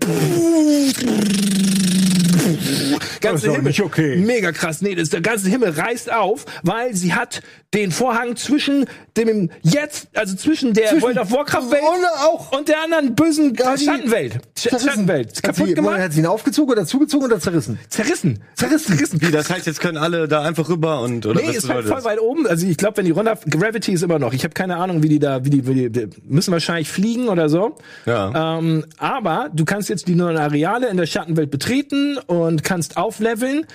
[3.20, 3.68] ganze doch Himmel.
[3.68, 4.16] nicht okay.
[4.16, 4.82] Mega krass.
[4.82, 7.42] Nee, das, der ganze Himmel reißt auf, weil sie hat
[7.74, 8.86] den Vorhang zwischen
[9.16, 11.82] dem jetzt, also zwischen der Zwischen- World of Warcraft Welt
[12.50, 14.34] und und der anderen bösen Ja, Schattenwelt.
[14.58, 14.88] Sch Zerrissen.
[14.88, 15.36] Schattenwelt.
[15.36, 16.00] Hat Kaputt sie, gemacht.
[16.00, 17.78] Hat sie ihn aufgezogen oder zugezogen oder zerrissen?
[17.88, 18.40] Zerrissen.
[18.56, 18.96] Zerrissen.
[18.96, 19.20] Zerrissen.
[19.22, 21.96] Wie, das heißt, jetzt können alle da einfach rüber und oder Nee, ist halt voll
[21.96, 22.04] das?
[22.04, 22.46] weit oben.
[22.46, 24.32] Also ich glaube, wenn die runter, Gravity ist immer noch.
[24.32, 27.28] Ich habe keine Ahnung, wie die da, wie die, wie die, die müssen wahrscheinlich fliegen
[27.28, 27.76] oder so.
[28.06, 28.58] Ja.
[28.58, 33.66] Ähm, aber du kannst jetzt die neuen Areale in der Schattenwelt betreten und kannst aufleveln.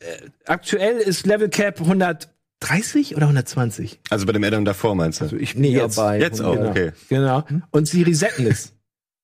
[0.00, 0.04] Äh,
[0.46, 4.00] aktuell ist Level Cap 130 oder 120?
[4.10, 5.24] Also bei dem Add-on davor meinst du?
[5.24, 5.96] Also ich Nee, jetzt.
[5.96, 6.18] bei.
[6.20, 6.70] Jetzt auch, Genau.
[6.70, 6.92] okay.
[7.08, 7.44] Genau.
[7.70, 8.72] Und sie resetten es.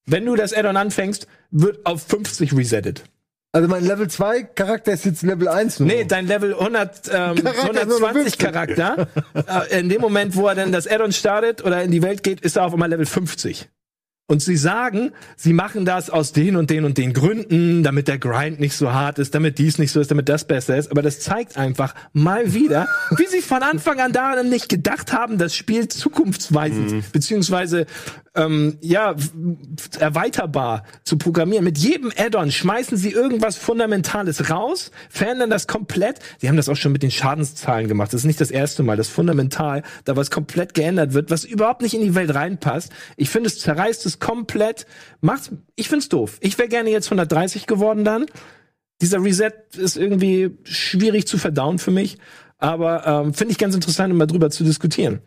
[0.06, 3.04] Wenn du das Add-on anfängst, wird auf 50 resettet.
[3.52, 5.88] Also mein Level 2 Charakter ist jetzt Level 1 nur.
[5.88, 9.08] Nee, dein Level 100, ähm, Charakter ist nur noch 120 Charakter.
[9.34, 12.40] äh, in dem Moment, wo er dann das Add-on startet oder in die Welt geht,
[12.42, 13.68] ist er auf einmal Level 50.
[14.30, 18.18] Und sie sagen, sie machen das aus den und den und den Gründen, damit der
[18.18, 20.90] Grind nicht so hart ist, damit dies nicht so ist, damit das besser ist.
[20.90, 25.38] Aber das zeigt einfach mal wieder, wie sie von Anfang an daran nicht gedacht haben,
[25.38, 27.86] das Spiel zukunftsweisend, beziehungsweise
[28.38, 29.16] ähm, ja,
[29.98, 31.64] erweiterbar zu programmieren.
[31.64, 36.20] Mit jedem Add-on schmeißen sie irgendwas Fundamentales raus, verändern das komplett.
[36.38, 38.12] Sie haben das auch schon mit den Schadenszahlen gemacht.
[38.12, 41.82] Das ist nicht das erste Mal, dass fundamental da was komplett geändert wird, was überhaupt
[41.82, 42.92] nicht in die Welt reinpasst.
[43.16, 44.86] Ich finde, es zerreißt es komplett.
[45.20, 46.38] Macht's, ich find's doof.
[46.40, 48.26] Ich wäre gerne jetzt 130 geworden dann.
[49.00, 52.18] Dieser Reset ist irgendwie schwierig zu verdauen für mich.
[52.58, 55.20] Aber ähm, finde ich ganz interessant, mal drüber zu diskutieren.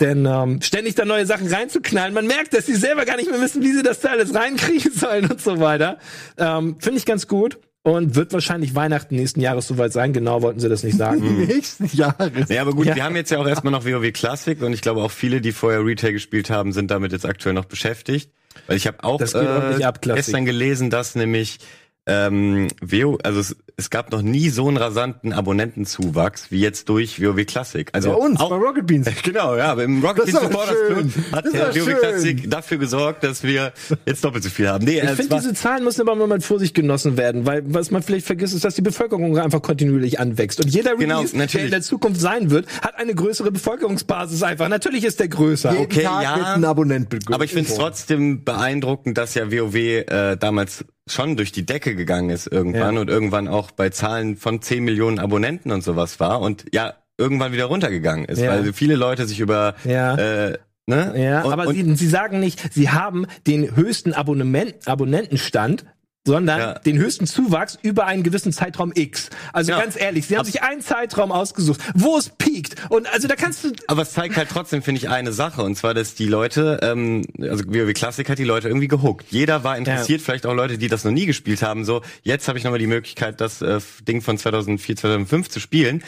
[0.00, 3.40] Denn ähm, ständig da neue Sachen reinzuknallen, man merkt, dass sie selber gar nicht mehr
[3.40, 5.98] wissen, wie sie das da alles reinkriegen sollen und so weiter.
[6.38, 10.12] Ähm, Finde ich ganz gut und wird wahrscheinlich Weihnachten nächsten Jahres soweit sein.
[10.12, 11.20] Genau wollten sie das nicht sagen.
[11.22, 12.30] Die nächsten Jahre.
[12.48, 12.94] Ja, aber gut, Ja.
[12.94, 15.52] wir haben jetzt ja auch erstmal noch WoW Classic und ich glaube auch viele, die
[15.52, 18.30] vorher Retail gespielt haben, sind damit jetzt aktuell noch beschäftigt.
[18.66, 21.58] Weil ich habe auch Das geht ordentlich ab, gestern gelesen, dass nämlich
[22.06, 27.22] ähm, WoW, also es, es gab noch nie so einen rasanten Abonnentenzuwachs wie jetzt durch
[27.22, 27.88] WoW Classic.
[27.92, 29.08] Also Bei uns, auch, bei Rocket Beans.
[29.22, 30.76] Genau, ja, aber im Rocket Das Beans Supporters.
[30.88, 31.96] Club hat Das der WoW schön.
[31.98, 33.72] Classic dafür gesorgt, dass wir
[34.04, 34.84] jetzt doppelt so viel haben.
[34.84, 38.02] Nee, Ich finde, diese Zahlen müssen aber mal mit Vorsicht genossen werden, weil was man
[38.02, 40.60] vielleicht vergisst, ist, dass die Bevölkerung einfach kontinuierlich anwächst.
[40.60, 41.66] Und jeder Genau, Release, der natürlich.
[41.66, 44.68] in der Zukunft sein wird, hat eine größere Bevölkerungsbasis einfach.
[44.68, 45.70] Natürlich ist der größer.
[45.72, 46.36] Jeden Okay, Tag ja.
[46.36, 47.14] wird ein Abonnent.
[47.30, 51.94] Aber ich finde es trotzdem beeindruckend, dass ja WoW äh, damals schon durch die Decke
[51.94, 53.00] gegangen ist irgendwann Ja.
[53.00, 57.52] und irgendwann auch bei Zahlen von 10 Millionen Abonnenten und sowas war und ja, irgendwann
[57.52, 58.50] wieder runtergegangen ist, Ja.
[58.50, 60.14] weil viele Leute sich über Ja.
[60.16, 61.12] äh, ne?
[61.16, 65.84] Ja, und, aber und, sie, sie sagen nicht, sie haben den höchsten Abonnement, Abonnentenstand
[66.24, 66.74] sondern Ja.
[66.78, 69.28] den höchsten Zuwachs über einen gewissen Zeitraum X.
[69.52, 69.80] Also Ja.
[69.80, 72.76] ganz ehrlich, sie haben sich einen Zeitraum ausgesucht, wo es piekt.
[72.90, 75.62] Und also da kannst du Aber es zeigt halt trotzdem, finde ich, eine Sache.
[75.62, 79.26] Und zwar, dass die Leute, ähm, also WoW Classic hat die Leute irgendwie gehuckt.
[79.30, 81.84] Jeder war interessiert, vielleicht auch Leute, die das noch nie gespielt haben.
[81.84, 86.02] So, jetzt habe ich nochmal die Möglichkeit, das äh, Ding von 2004, 2005 zu spielen.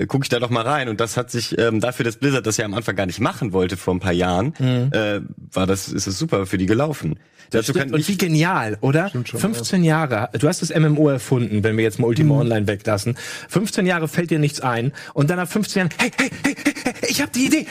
[0.00, 0.88] Äh, Guck ich da doch mal rein.
[0.88, 3.52] Und das hat sich ähm, dafür, dass Blizzard das ja am Anfang gar nicht machen
[3.52, 5.20] wollte vor ein paar Jahren, äh,
[5.52, 7.18] war das, ist es super für die gelaufen.
[7.50, 9.10] Dazu kann und wie genial, oder?
[9.10, 10.28] 15 Jahre.
[10.38, 12.40] Du hast das MMO erfunden, wenn wir jetzt mal Ultima Mhm.
[12.42, 13.16] Online weglassen.
[13.48, 14.92] 15 Jahre fällt dir nichts ein.
[15.14, 17.66] Und dann nach 15 Jahren, hey, hey, hey, hey, hey ich hab die Idee.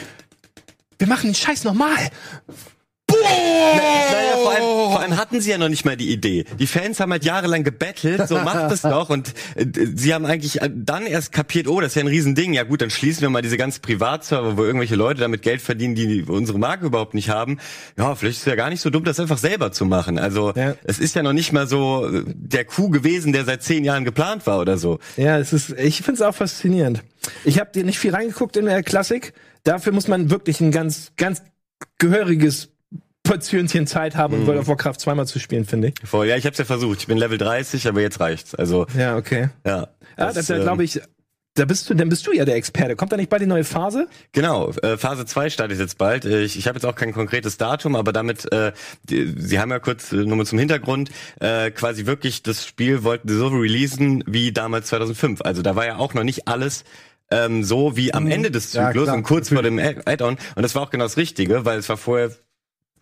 [0.98, 1.96] Wir machen den Scheiß nochmal.
[3.22, 6.44] Naja, vor allem, vor allem hatten sie ja noch nicht mal die Idee.
[6.58, 9.10] Die Fans haben halt jahrelang gebettelt, so macht es doch.
[9.10, 12.52] Und äh, sie haben eigentlich äh, dann erst kapiert, oh, das ist ja ein Riesending.
[12.52, 15.94] Ja gut, dann schließen wir mal diese ganzen Privatserver, wo irgendwelche Leute damit Geld verdienen,
[15.94, 17.58] die unsere Marke überhaupt nicht haben.
[17.96, 20.18] Ja, vielleicht ist es ja gar nicht so dumm, das einfach selber zu machen.
[20.18, 20.74] Also Ja.
[20.84, 24.04] es ist ja noch nicht mal so äh, der Coup gewesen, der seit zehn Jahren
[24.04, 24.98] geplant war oder so.
[25.16, 27.02] Ja, es ist, ich finde es auch faszinierend.
[27.44, 29.34] Ich habe dir nicht viel reingeguckt in der Klassik.
[29.64, 31.42] Dafür muss man wirklich ein ganz, ganz
[31.98, 32.69] gehöriges
[33.30, 34.40] Portionchen Zeit haben, Mhm.
[34.40, 35.94] um World of Warcraft zweimal zu spielen, finde ich.
[36.08, 36.98] Voll, ja, ich habe es ja versucht.
[37.00, 38.54] Ich bin Level 30, aber jetzt reicht's.
[38.54, 39.50] Also Ja, okay.
[39.64, 39.76] ja.
[39.76, 41.00] Ja, das, ist ja, ähm, glaube ich,
[41.54, 42.96] da bist du, dann bist du ja der Experte.
[42.96, 44.08] Kommt da nicht bald die neue Phase?
[44.32, 46.24] Genau, äh, Phase 2 startet jetzt bald.
[46.24, 48.72] Ich, ich habe jetzt auch kein konkretes Datum, aber damit, äh,
[49.04, 51.10] die, Sie haben ja kurz äh, nur mal zum Hintergrund,
[51.40, 55.42] äh, quasi wirklich das Spiel wollten sie so releasen wie damals 2005.
[55.42, 56.84] Also da war ja auch noch nicht alles
[57.30, 60.36] ähm, so wie am Ende des Ja, Zyklus klar, und kurz vor dem Add- Add-on.
[60.56, 62.30] Und das war auch genau das Richtige, weil es war vorher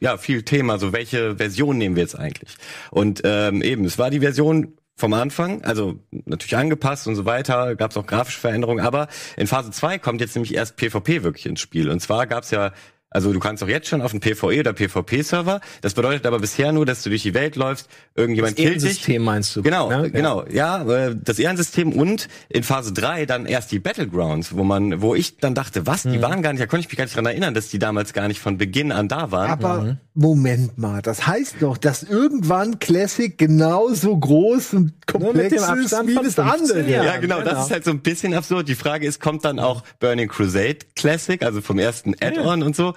[0.01, 2.57] ja viel Thema, so welche Version nehmen wir jetzt eigentlich?
[2.91, 7.77] Und ähm, eben, es war die Version vom Anfang, also natürlich angepasst und so weiter,
[7.77, 11.47] gab es auch grafische Veränderungen, aber in Phase 2 kommt jetzt nämlich erst PvP wirklich
[11.47, 11.89] ins Spiel.
[11.89, 12.73] Und zwar gab es ja
[13.11, 15.61] also du kannst auch jetzt schon auf einen PvE oder PvP-Server.
[15.81, 18.83] Das bedeutet aber bisher nur, dass du durch die Welt läufst, irgendjemand killt dich.
[18.85, 19.63] Ehrensystem meinst du?
[19.63, 20.45] Genau, Ja, genau.
[20.51, 25.15] Ja, äh, das Ehrensystem und in Phase 3 dann erst die Battlegrounds, wo man, wo
[25.15, 26.13] ich dann dachte, was, Mhm.
[26.13, 28.13] die waren gar nicht, da konnte ich mich gar nicht dran erinnern, dass die damals
[28.13, 29.51] gar nicht von Beginn an da waren.
[29.51, 35.63] Aber Moment mal, das heißt doch, dass irgendwann Classic genauso groß und komplex dem ist
[35.63, 36.91] Abstand wie von das 15 andere.
[36.91, 37.07] Jahren.
[37.07, 37.65] Ja, genau, das genau.
[37.65, 38.69] ist halt so ein bisschen absurd.
[38.69, 42.95] Die Frage ist, kommt dann auch Burning Crusade Classic, also vom ersten Add-on und so?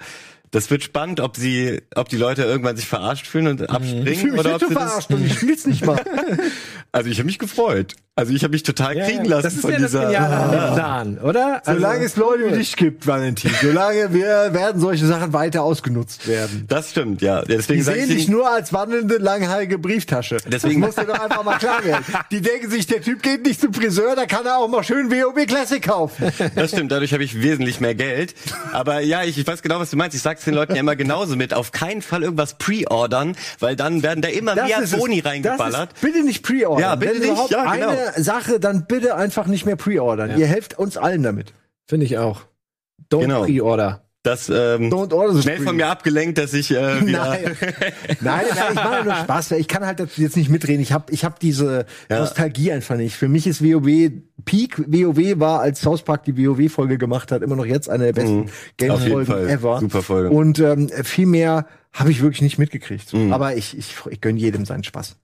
[0.50, 3.76] Das wird spannend, ob sie, ob die Leute irgendwann sich verarscht fühlen und Ich fühle
[3.76, 6.02] abspringen mich oder ob sie das, verarscht und ich spiel's nicht mal.
[6.94, 7.94] Also ich habe mich gefreut.
[8.14, 10.04] Also ich habe mich total Ja, kriegen lassen Das ist von ja das dieser.
[10.04, 11.62] Geniale Plan, oder?
[11.64, 16.28] Also- Solange es Leute wie dich gibt, Valentin, solange wir, werden solche Sachen weiter ausgenutzt
[16.28, 16.66] werden.
[16.68, 17.40] Das stimmt, ja.
[17.40, 20.36] Deswegen Die sehen ich dich nur als wandelnde, langhaarige Brieftasche.
[20.46, 22.04] Deswegen- das muss dir doch einfach mal klar werden.
[22.30, 25.10] Die denken sich, der Typ geht nicht zum Friseur, da kann er auch mal schön
[25.10, 26.30] WoW Classic kaufen.
[26.54, 28.34] Das stimmt, dadurch habe ich wesentlich mehr Geld.
[28.74, 30.14] Aber ja, ich, ich weiß genau, was du meinst.
[30.14, 31.54] Ich sag's den Leuten ja immer genauso mit.
[31.54, 34.98] Auf keinen Fall irgendwas pre-ordern, weil dann werden da immer mehr ist es.
[34.98, 35.92] Boni Das reingeballert.
[35.94, 36.81] ist, bitte nicht pre-ordern.
[36.82, 37.30] Ja, bitte Wenn nicht.
[37.30, 37.88] überhaupt Ja, genau.
[37.88, 40.38] eine Sache, dann bitte einfach nicht mehr pre-ordern.
[40.38, 41.54] Ihr helft uns allen damit.
[41.88, 42.42] Finde ich auch.
[43.10, 43.44] Don't Genau.
[43.44, 44.04] pre-order.
[44.24, 47.56] Das ähm, Don't order schnell von mir abgelenkt, dass ich äh, wieder Nein.
[48.20, 49.50] Nein, nein, ich mache nur Spaß.
[49.52, 50.80] Ich kann halt jetzt nicht mitreden.
[50.80, 52.20] Ich habe ich hab diese Ja.
[52.20, 53.16] Nostalgie einfach nicht.
[53.16, 54.12] Für mich ist WoW
[54.44, 54.78] Peak.
[54.86, 58.36] WoW war, als South Park die WoW-Folge gemacht hat, immer noch jetzt eine der besten
[58.36, 58.42] Mhm.
[58.44, 58.50] Auf
[59.00, 59.48] jeden Game-Folgen Fall.
[59.50, 59.80] ever.
[59.80, 60.30] Super Folge.
[60.30, 63.12] Und ähm, viel mehr habe ich wirklich nicht mitgekriegt.
[63.12, 63.32] Mhm.
[63.32, 65.16] Aber ich, ich, ich gönn jedem seinen Spaß.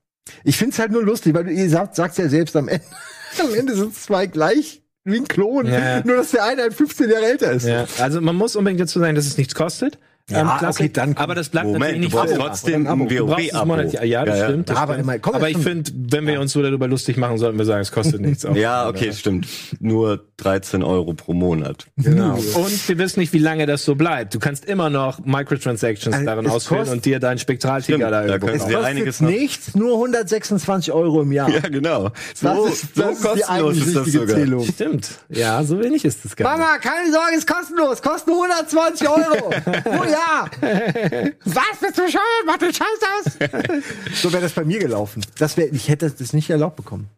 [0.45, 2.85] Ich find's halt nur lustig, weil du ihr sagt, sagst ja selbst am Ende,
[3.41, 5.67] am Ende sind zwei gleich wie ein Klon.
[5.67, 6.03] Ja, ja.
[6.05, 7.67] Nur, dass der eine halt 15 Jahre älter ist.
[7.67, 7.87] Ja.
[7.99, 9.99] Also man muss unbedingt dazu sagen, dass es nichts kostet.
[10.31, 12.45] Ja, Ähm, okay, dann aber das bleibt natürlich Moment, du nicht brauchst immer.
[12.47, 13.65] trotzdem Oder ein Du WoW-Abo.
[13.67, 14.01] monatlich.
[14.11, 14.69] Ja, das stimmt.
[14.69, 15.05] Das Aber stimmt.
[15.09, 17.81] immer- komm, aber ich finde, wenn wir uns so darüber lustig machen, sollten wir sagen,
[17.81, 18.45] es kostet nichts.
[18.45, 18.55] Auch.
[18.55, 19.47] Ja, okay, stimmt.
[19.81, 21.87] Nur 13 Euro pro Monat.
[21.97, 22.35] Genau.
[22.35, 24.35] Und wir wissen nicht, wie lange das so bleibt.
[24.35, 28.47] Du kannst immer noch Microtransactions Also, darin kostet- und dir deinen Spektraltiger da da irgendwo
[28.49, 29.31] können Es ja einiges kostet noch.
[29.41, 31.49] nichts, nur 126 Euro im Jahr.
[31.51, 32.11] Ja, genau.
[32.11, 34.37] Das So, ist, so das ist die kostenlos eigentlich ist das richtige sogar.
[34.37, 34.65] Zählung.
[34.67, 35.09] Stimmt.
[35.31, 36.59] Ja, so wenig ist das gar nicht.
[36.61, 38.03] Mama, keine Sorge, ist kostenlos.
[38.03, 39.51] Kostet nur 120 Euro.
[40.19, 40.51] Jahr.
[41.45, 41.79] Was?
[41.81, 42.23] Bist du bescheuert?
[42.47, 43.83] Mach den Scheiß aus.
[44.23, 45.25] so wäre das bei mir gelaufen.
[45.39, 47.09] Das wär, ich hätte das nicht erlaubt bekommen.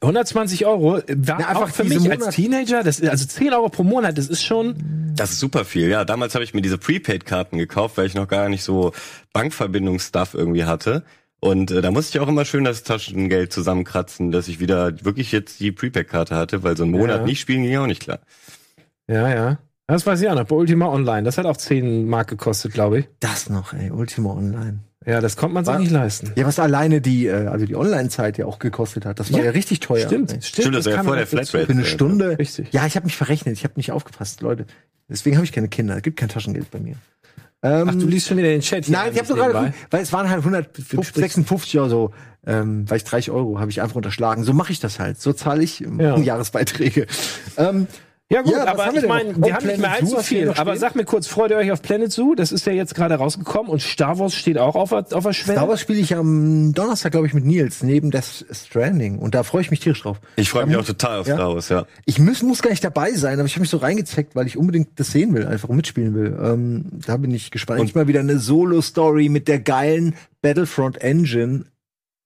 [0.00, 3.70] 120 Euro war Na, einfach auch für mich Monat- als Teenager, das, also 10 Euro
[3.70, 4.74] pro Monat, das ist schon,
[5.16, 6.04] Das ist super viel, ja.
[6.04, 8.92] Damals habe ich mir diese Prepaid-Karten gekauft, weil ich noch gar nicht so
[9.32, 11.04] Bankverbindungsstuff irgendwie hatte.
[11.40, 15.32] Und äh, da musste ich auch immer schön das Taschengeld zusammenkratzen, dass ich wieder wirklich
[15.32, 17.26] jetzt die Prepaid-Karte hatte, weil so einen Monat Ja.
[17.26, 18.20] nicht spielen ging auch nicht klar.
[19.08, 19.58] ja, ja.
[19.86, 23.00] Das weiß ich auch noch, bei Ultima Online, das hat auch 10 Mark gekostet, glaube
[23.00, 23.08] ich.
[23.20, 23.90] Das noch, ey.
[23.90, 24.78] Ultima Online.
[25.06, 26.32] Ja, das konnte man sich nicht leisten.
[26.36, 29.20] Ja, was alleine die, äh, also die Online-Zeit ja auch gekostet hat.
[29.20, 30.06] Das war ja, Ja, richtig teuer.
[30.06, 30.40] Stimmt, Ey.
[30.40, 30.62] stimmt.
[30.62, 31.26] Stimmt, das war ja kam vor der.
[31.26, 31.66] Flatrate.
[31.66, 32.38] Für eine Stunde.
[32.38, 32.68] Richtig.
[32.72, 33.54] Ja, ich habe mich verrechnet.
[33.58, 34.64] Ich habe nicht aufgepasst, Leute.
[35.10, 35.94] Deswegen habe ich keine Kinder.
[35.96, 36.94] Es gibt kein Taschengeld bei mir.
[37.62, 38.86] Ähm, Ach, du liest schon wieder den Chat.
[38.86, 42.10] hier Nein, ich habe so gerade weil es waren halt 156 oder so,
[42.46, 44.44] ähm, weil ich 30 Euro habe ich einfach unterschlagen.
[44.44, 45.20] So mache ich das halt.
[45.20, 46.16] So zahle ich ähm, Ja.
[46.16, 47.06] Jahresbeiträge.
[47.58, 47.86] Ähm,
[48.32, 50.48] Ja gut, Ja, aber ich meine, wir haben nicht mehr allzu Zoo viel.
[50.56, 52.34] Aber sag mir kurz, freut ihr euch auf Planet Zoo?
[52.34, 55.34] Das ist ja jetzt gerade rausgekommen und Star Wars steht auch auf, der- auf der
[55.34, 55.58] Schwelle.
[55.58, 59.42] Star Wars spiele ich am Donnerstag, glaube ich, mit Nils neben Death Stranding und da
[59.42, 60.20] freue ich mich tierisch drauf.
[60.36, 61.34] Ich freue mich auch total auf Ja.
[61.34, 61.84] Star Wars, ja.
[62.06, 64.56] Ich muss, muss gar nicht dabei sein, aber ich habe mich so reingezeckt, weil ich
[64.56, 66.34] unbedingt das sehen will, einfach mitspielen will.
[66.42, 67.80] Ähm, da bin ich gespannt.
[67.80, 71.66] Und- Endlich mal wieder eine Solo-Story mit der geilen Battlefront Engine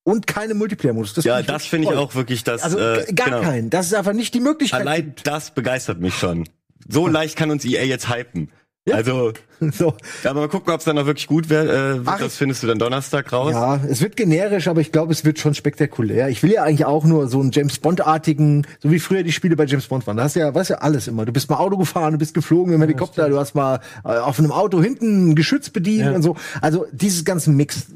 [0.05, 1.15] und keine Multiplayer-Modus.
[1.15, 2.63] Das Ja, das finde ich auch wirklich das.
[2.63, 3.41] Also äh, gar genau.
[3.43, 3.71] keinen.
[3.71, 4.81] Das ist einfach nicht die Möglichkeit.
[4.81, 6.49] Allein das begeistert mich schon.
[6.89, 8.51] So leicht kann uns EA jetzt hypen.
[8.87, 8.97] Ja.
[8.97, 9.33] Also,
[9.73, 9.95] so.
[10.25, 11.69] aber mal gucken, ob es dann auch wirklich gut wird.
[11.69, 12.03] Äh, wird.
[12.07, 13.53] Ach, das findest du dann Donnerstag raus.
[13.53, 16.29] Ja, es wird generisch, aber ich glaube, es wird schon spektakulär.
[16.29, 19.57] Ich will ja eigentlich auch nur so einen James Bond-artigen, so wie früher die Spiele
[19.57, 20.17] bei James Bond waren.
[20.17, 21.25] Da hast du ja, weißt ja alles immer.
[21.27, 24.39] Du bist mal Auto gefahren, du bist geflogen im Helikopter, du hast mal äh, auf
[24.39, 26.37] einem Auto hinten ein Geschütz bedient und so.
[26.61, 27.87] Also dieses ganzen Mix.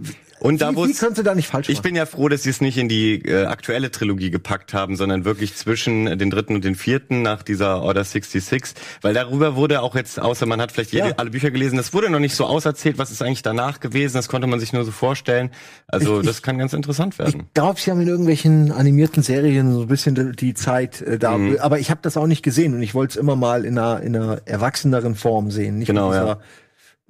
[0.41, 1.83] Und da, wie, wie es- könnte da nicht falsch Ich machen?
[1.85, 5.25] bin ja froh, dass sie es nicht in die äh, aktuelle Trilogie gepackt haben, sondern
[5.25, 9.95] wirklich zwischen den dritten und den vierten nach dieser Order 66, weil darüber wurde auch
[9.95, 11.15] jetzt, außer man hat vielleicht jede, Ja.
[11.19, 14.29] alle Bücher gelesen, das wurde noch nicht so auserzählt, was ist eigentlich danach gewesen, das
[14.29, 15.51] konnte man sich nur so vorstellen.
[15.87, 17.43] Also Ich- das kann ganz interessant werden.
[17.47, 21.39] Ich glaube, sie haben in irgendwelchen animierten Serien so ein bisschen die- Zeit äh, da,
[21.39, 21.59] Mhm.
[21.61, 24.01] aber ich habe das auch nicht gesehen und ich wollte es immer mal in einer,
[24.03, 26.39] in einer erwachseneren Form sehen, nicht Genau, ja.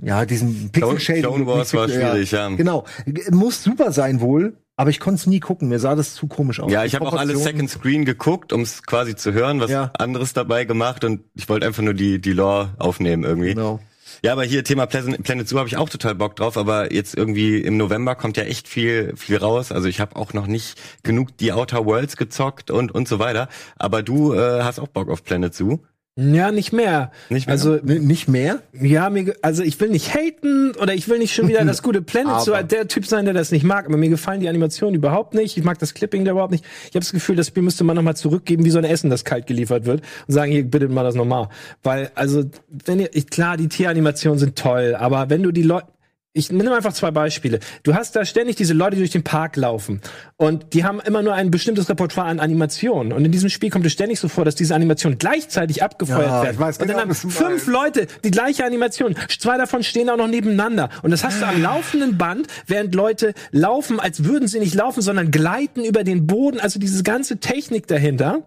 [0.03, 1.23] ja, diesen Pixel Shading.
[1.23, 2.49] Clone Wars war schwierig, ja.
[2.49, 2.85] Genau,
[3.31, 5.69] muss super sein wohl, aber ich konnte es nie gucken.
[5.69, 6.73] Mir sah das zu komisch aus.
[6.73, 9.71] Ja, ich habe auch alles Proportionen- Second Screen geguckt, um es quasi zu hören, was
[9.71, 9.93] Ja.
[9.99, 13.55] anderes dabei gemacht und ich wollte einfach nur die die Lore aufnehmen irgendwie.
[13.55, 13.81] Genau.
[14.23, 17.59] Ja, aber hier Thema Planet Zoo habe ich auch total Bock drauf, aber jetzt irgendwie
[17.59, 19.73] im November kommt ja echt viel viel raus.
[19.73, 23.49] Also ich habe auch noch nicht genug die Outer Worlds gezockt und und so weiter.
[23.77, 25.79] Aber du äh, hast auch Bock auf Planet Zoo?
[26.15, 27.11] Ja, nicht mehr.
[27.31, 27.53] Nicht mehr?
[27.53, 28.61] Also N- Nicht mehr?
[28.79, 32.03] Ja, mir, also ich will nicht haten oder ich will nicht schon wieder das gute
[32.03, 33.87] Planet so der Typ sein, der das nicht mag.
[33.87, 35.57] Aber mir gefallen die Animationen überhaupt nicht.
[35.57, 36.65] Ich mag das Clipping da überhaupt nicht.
[36.83, 39.25] Ich habe das Gefühl, das Spiel müsste man nochmal zurückgeben, wie so ein Essen, das
[39.25, 41.49] kalt geliefert wird und sagen, hier bitte mal das nochmal.
[41.83, 42.45] Weil, also,
[42.85, 45.87] wenn ihr, ich, klar, die Tieranimationen sind toll, aber wenn du die Leute,
[46.35, 47.61] ich nehme einfach zwei Beispiele.
[47.83, 50.01] Du hast da ständig diese Leute, die durch den Park laufen.
[50.39, 53.13] Und die haben immer nur ein bestimmtes Repertoire an Animationen.
[53.13, 56.43] Und in diesem Spiel kommt es ständig so vor, dass diese Animationen gleichzeitig abgefeuert Ja,
[56.43, 56.55] werden.
[56.55, 57.67] ich weiß und genau, dann haben fünf.
[57.67, 59.15] Leute die gleiche Animation.
[59.39, 60.89] Zwei davon stehen auch noch nebeneinander.
[61.03, 65.03] Und das hast du am laufenden Band, während Leute laufen, als würden sie nicht laufen,
[65.03, 66.61] sondern gleiten über den Boden.
[66.61, 68.43] Also diese ganze Technik dahinter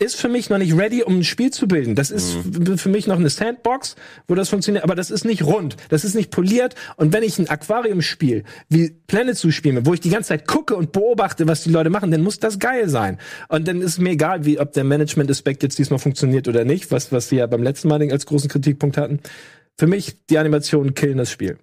[0.00, 1.94] ist für mich noch nicht ready, um ein Spiel zu bilden.
[1.96, 3.96] Das ist f- für mich noch eine Sandbox,
[4.28, 6.76] wo das funktioniert, aber das ist nicht rund, das ist nicht poliert.
[6.96, 10.76] Und wenn ich ein Aquarium-Spiel wie Planet Zoo spiele, wo ich die ganze Zeit gucke
[10.76, 13.18] und beobachte, was die Leute machen, dann muss das geil sein.
[13.48, 17.10] Und dann ist mir egal, wie ob der Management-Aspekt jetzt diesmal funktioniert oder nicht, was
[17.10, 19.18] was sie ja beim letzten Mal als großen Kritikpunkt hatten.
[19.76, 21.58] Für mich die Animationen killen das Spiel.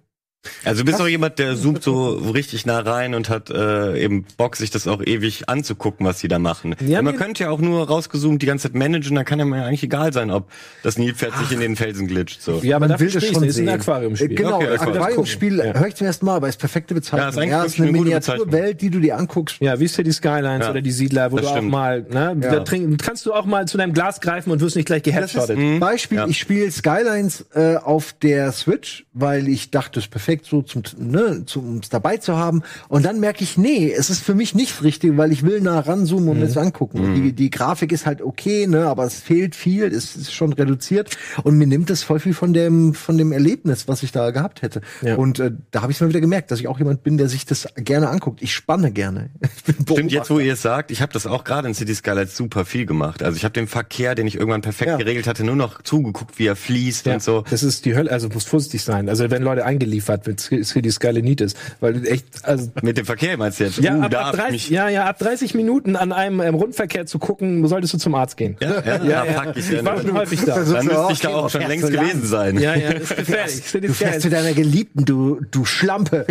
[0.64, 4.24] Also du bist auch jemand, der zoomt so richtig nah rein und hat äh, eben
[4.36, 6.74] Bock, sich das auch ewig anzugucken, was die da machen.
[6.80, 9.44] Ja, Ja, man könnte ja auch nur rausgezoomt die ganze Zeit managen, dann kann ja
[9.44, 10.50] mir eigentlich egal sein, ob
[10.82, 12.40] das Nilpferd sich in den Felsen glitscht.
[12.42, 12.60] So.
[12.62, 13.50] Ja, aber Man dafür will das stehe ich schon nicht.
[13.50, 13.80] ist ein sehen.
[13.80, 14.30] Aquariumspiel.
[14.32, 14.96] Äh, Genau, Okay, Aquarium.
[15.02, 15.74] Aquariumspiel Ja.
[15.78, 17.28] höre ich zum ersten Mal, aber ist perfekte Ja, Bezeichnung.
[17.28, 17.98] ist eigentlich Ja, ist eine eine.
[17.98, 19.56] Miniaturwelt, die du dir anguckst.
[19.60, 21.70] Ja, wie City Skylines Ja, oder die Siedler, wo das du auch stimmt.
[21.70, 22.50] mal, ne, Ja.
[22.50, 25.50] da trinken, kannst du auch mal zu deinem Glas greifen und wirst nicht gleich geheadshottet.
[25.50, 26.26] ist ein Beispiel, Ja.
[26.26, 30.82] ich spiele Skylines äh, auf der Switch, weil ich dachte, das ist perfekt so zum
[30.98, 34.54] ne, zum es dabei zu haben und dann merke ich, nee, es ist für mich
[34.54, 37.00] nicht richtig, weil ich will nah ranzoomen und mir das angucken.
[37.00, 40.52] Und Die, die Grafik ist halt okay, ne, aber es fehlt viel, es ist schon
[40.52, 44.30] reduziert und mir nimmt es voll viel von dem von dem Erlebnis, was ich da
[44.30, 44.80] gehabt hätte.
[45.02, 45.16] Ja.
[45.16, 47.46] Und äh, da habe ich mal wieder gemerkt, dass ich auch jemand bin, der sich
[47.46, 48.42] das gerne anguckt.
[48.42, 49.30] Ich spanne gerne.
[49.68, 51.94] Ich bin Stimmt, jetzt wo ihr es sagt, ich habe das auch gerade in City
[51.94, 53.22] Skylines super viel gemacht.
[53.22, 54.96] Also ich habe den Verkehr, den ich irgendwann perfekt Ja.
[54.96, 57.44] geregelt hatte, nur noch zugeguckt, wie er fließt Ja, und so.
[57.50, 59.08] Das ist die Hölle, also muss vorsichtig sein.
[59.08, 63.60] Also wenn Leute eingeliefert mit City Skylinitis, weil du echt, also Mit dem Verkehr meinst
[63.60, 63.78] du jetzt?
[63.78, 66.40] ja, uh, ab, ab hab ich 30, mich, ja, ja, ab 30 Minuten an einem
[66.40, 68.56] ähm, Rundverkehr zu gucken, solltest du zum Arzt gehen.
[68.60, 70.54] ja, ja, ja, da pack ich ich war schon häufig da.
[70.62, 72.58] Dann müsste ich da auch schon längst gewesen sein.
[72.58, 73.62] Ja, ja, das ist gefährlich.
[73.72, 76.26] Du fährst zu deiner Geliebten, du, du Schlampe.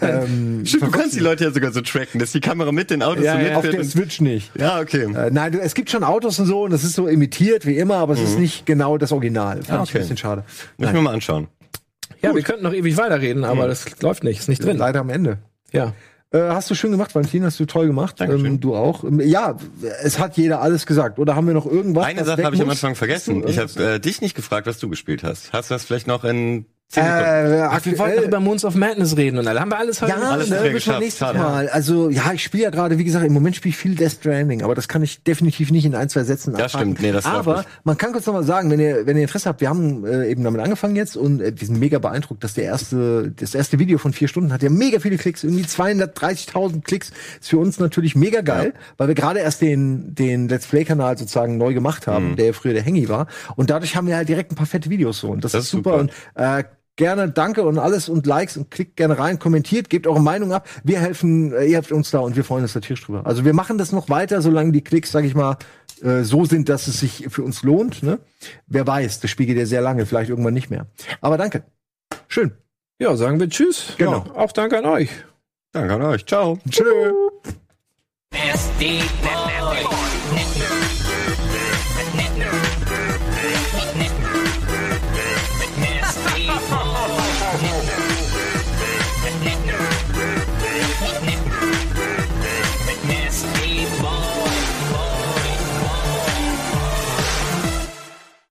[0.00, 3.02] ähm, Stimmt, du kannst die Leute ja sogar so tracken, dass die Kamera mit den
[3.02, 4.50] Autos Ja, so ja, mitfährt auf der und- Switch nicht.
[4.58, 5.04] Ja, okay.
[5.14, 7.76] Äh, nein, du, es gibt schon Autos und so und das ist so imitiert wie
[7.78, 9.62] immer, aber es ist nicht genau das Original.
[9.62, 9.80] Fand ich Mhm.
[9.80, 9.90] okay.
[9.98, 10.44] ein bisschen schade.
[10.76, 11.48] Muss ich mir mal anschauen.
[12.22, 13.68] Ja, wir könnten noch ewig weiterreden, aber Mhm.
[13.68, 14.76] das läuft nicht, ist nicht drin.
[14.76, 15.38] Leider am Ende.
[15.72, 15.92] Ja.
[16.30, 18.16] Äh, hast du schön gemacht, Valentin, hast du toll gemacht.
[18.20, 19.02] Ähm, du auch.
[19.02, 19.56] Ähm, ja,
[20.02, 21.18] es hat jeder alles gesagt.
[21.18, 22.04] Oder haben wir noch irgendwas?
[22.04, 22.68] Eine Sache habe ich am?
[22.68, 23.48] Anfang vergessen.
[23.48, 25.52] Ich du habe äh, dich nicht gefragt, was du gespielt hast.
[25.54, 26.66] Hast du das vielleicht noch in.
[26.96, 29.60] Äh, Ach, wir wollten über Moons of Madness reden und alle.
[29.60, 30.30] Haben wir alles heute Ja?
[30.30, 31.34] Alles ne, müssen wir nächstes.
[31.34, 31.68] Mal.
[31.68, 34.62] Also, ja, ich spiele ja gerade, wie gesagt, im Moment spiele ich viel Death Stranding,
[34.62, 36.92] aber das kann ich definitiv nicht in ein, zwei Sätzen Ja, abhaken.
[36.96, 37.02] stimmt.
[37.02, 39.60] Nee, das Aber man kann kurz noch mal sagen, wenn ihr, wenn ihr Interesse habt,
[39.60, 42.64] wir haben äh, eben damit angefangen jetzt und äh, wir sind mega beeindruckt, dass der
[42.64, 47.10] erste, das erste Video von vier Stunden hat ja mega viele Klicks, irgendwie 230.000 Klicks.
[47.40, 51.58] Ist für uns natürlich mega geil, weil wir gerade erst den, den Let's Play-Kanal sozusagen
[51.58, 52.12] neu gemacht Mhm.
[52.12, 53.26] haben, der ja früher der Hangy war.
[53.56, 55.28] Und dadurch haben wir halt direkt ein paar fette Videos so.
[55.28, 55.90] Und das, Das ist ist super.
[55.90, 56.00] super.
[56.00, 56.64] Und äh,
[56.98, 60.68] gerne danke und alles und Likes und klickt gerne rein, kommentiert, gebt eure Meinung ab.
[60.84, 63.22] Wir helfen, äh, ihr helft uns da und wir freuen uns natürlich drüber.
[63.24, 65.56] Also wir machen das noch weiter, solange die Klicks, sag ich mal,
[66.02, 68.02] äh, so sind, dass es sich für uns lohnt.
[68.02, 68.18] Ne?
[68.66, 70.86] Wer weiß, das Spiel geht ja sehr lange, vielleicht irgendwann nicht mehr.
[71.22, 71.62] Aber danke.
[72.26, 72.52] Schön.
[73.00, 73.94] Ja, sagen wir Tschüss.
[73.96, 74.24] Genau.
[74.26, 75.08] Ja, auch danke an euch.
[75.72, 76.26] Danke an euch.
[76.26, 76.58] Ciao.
[76.68, 76.84] Tschö.
[79.22, 80.07] Boy.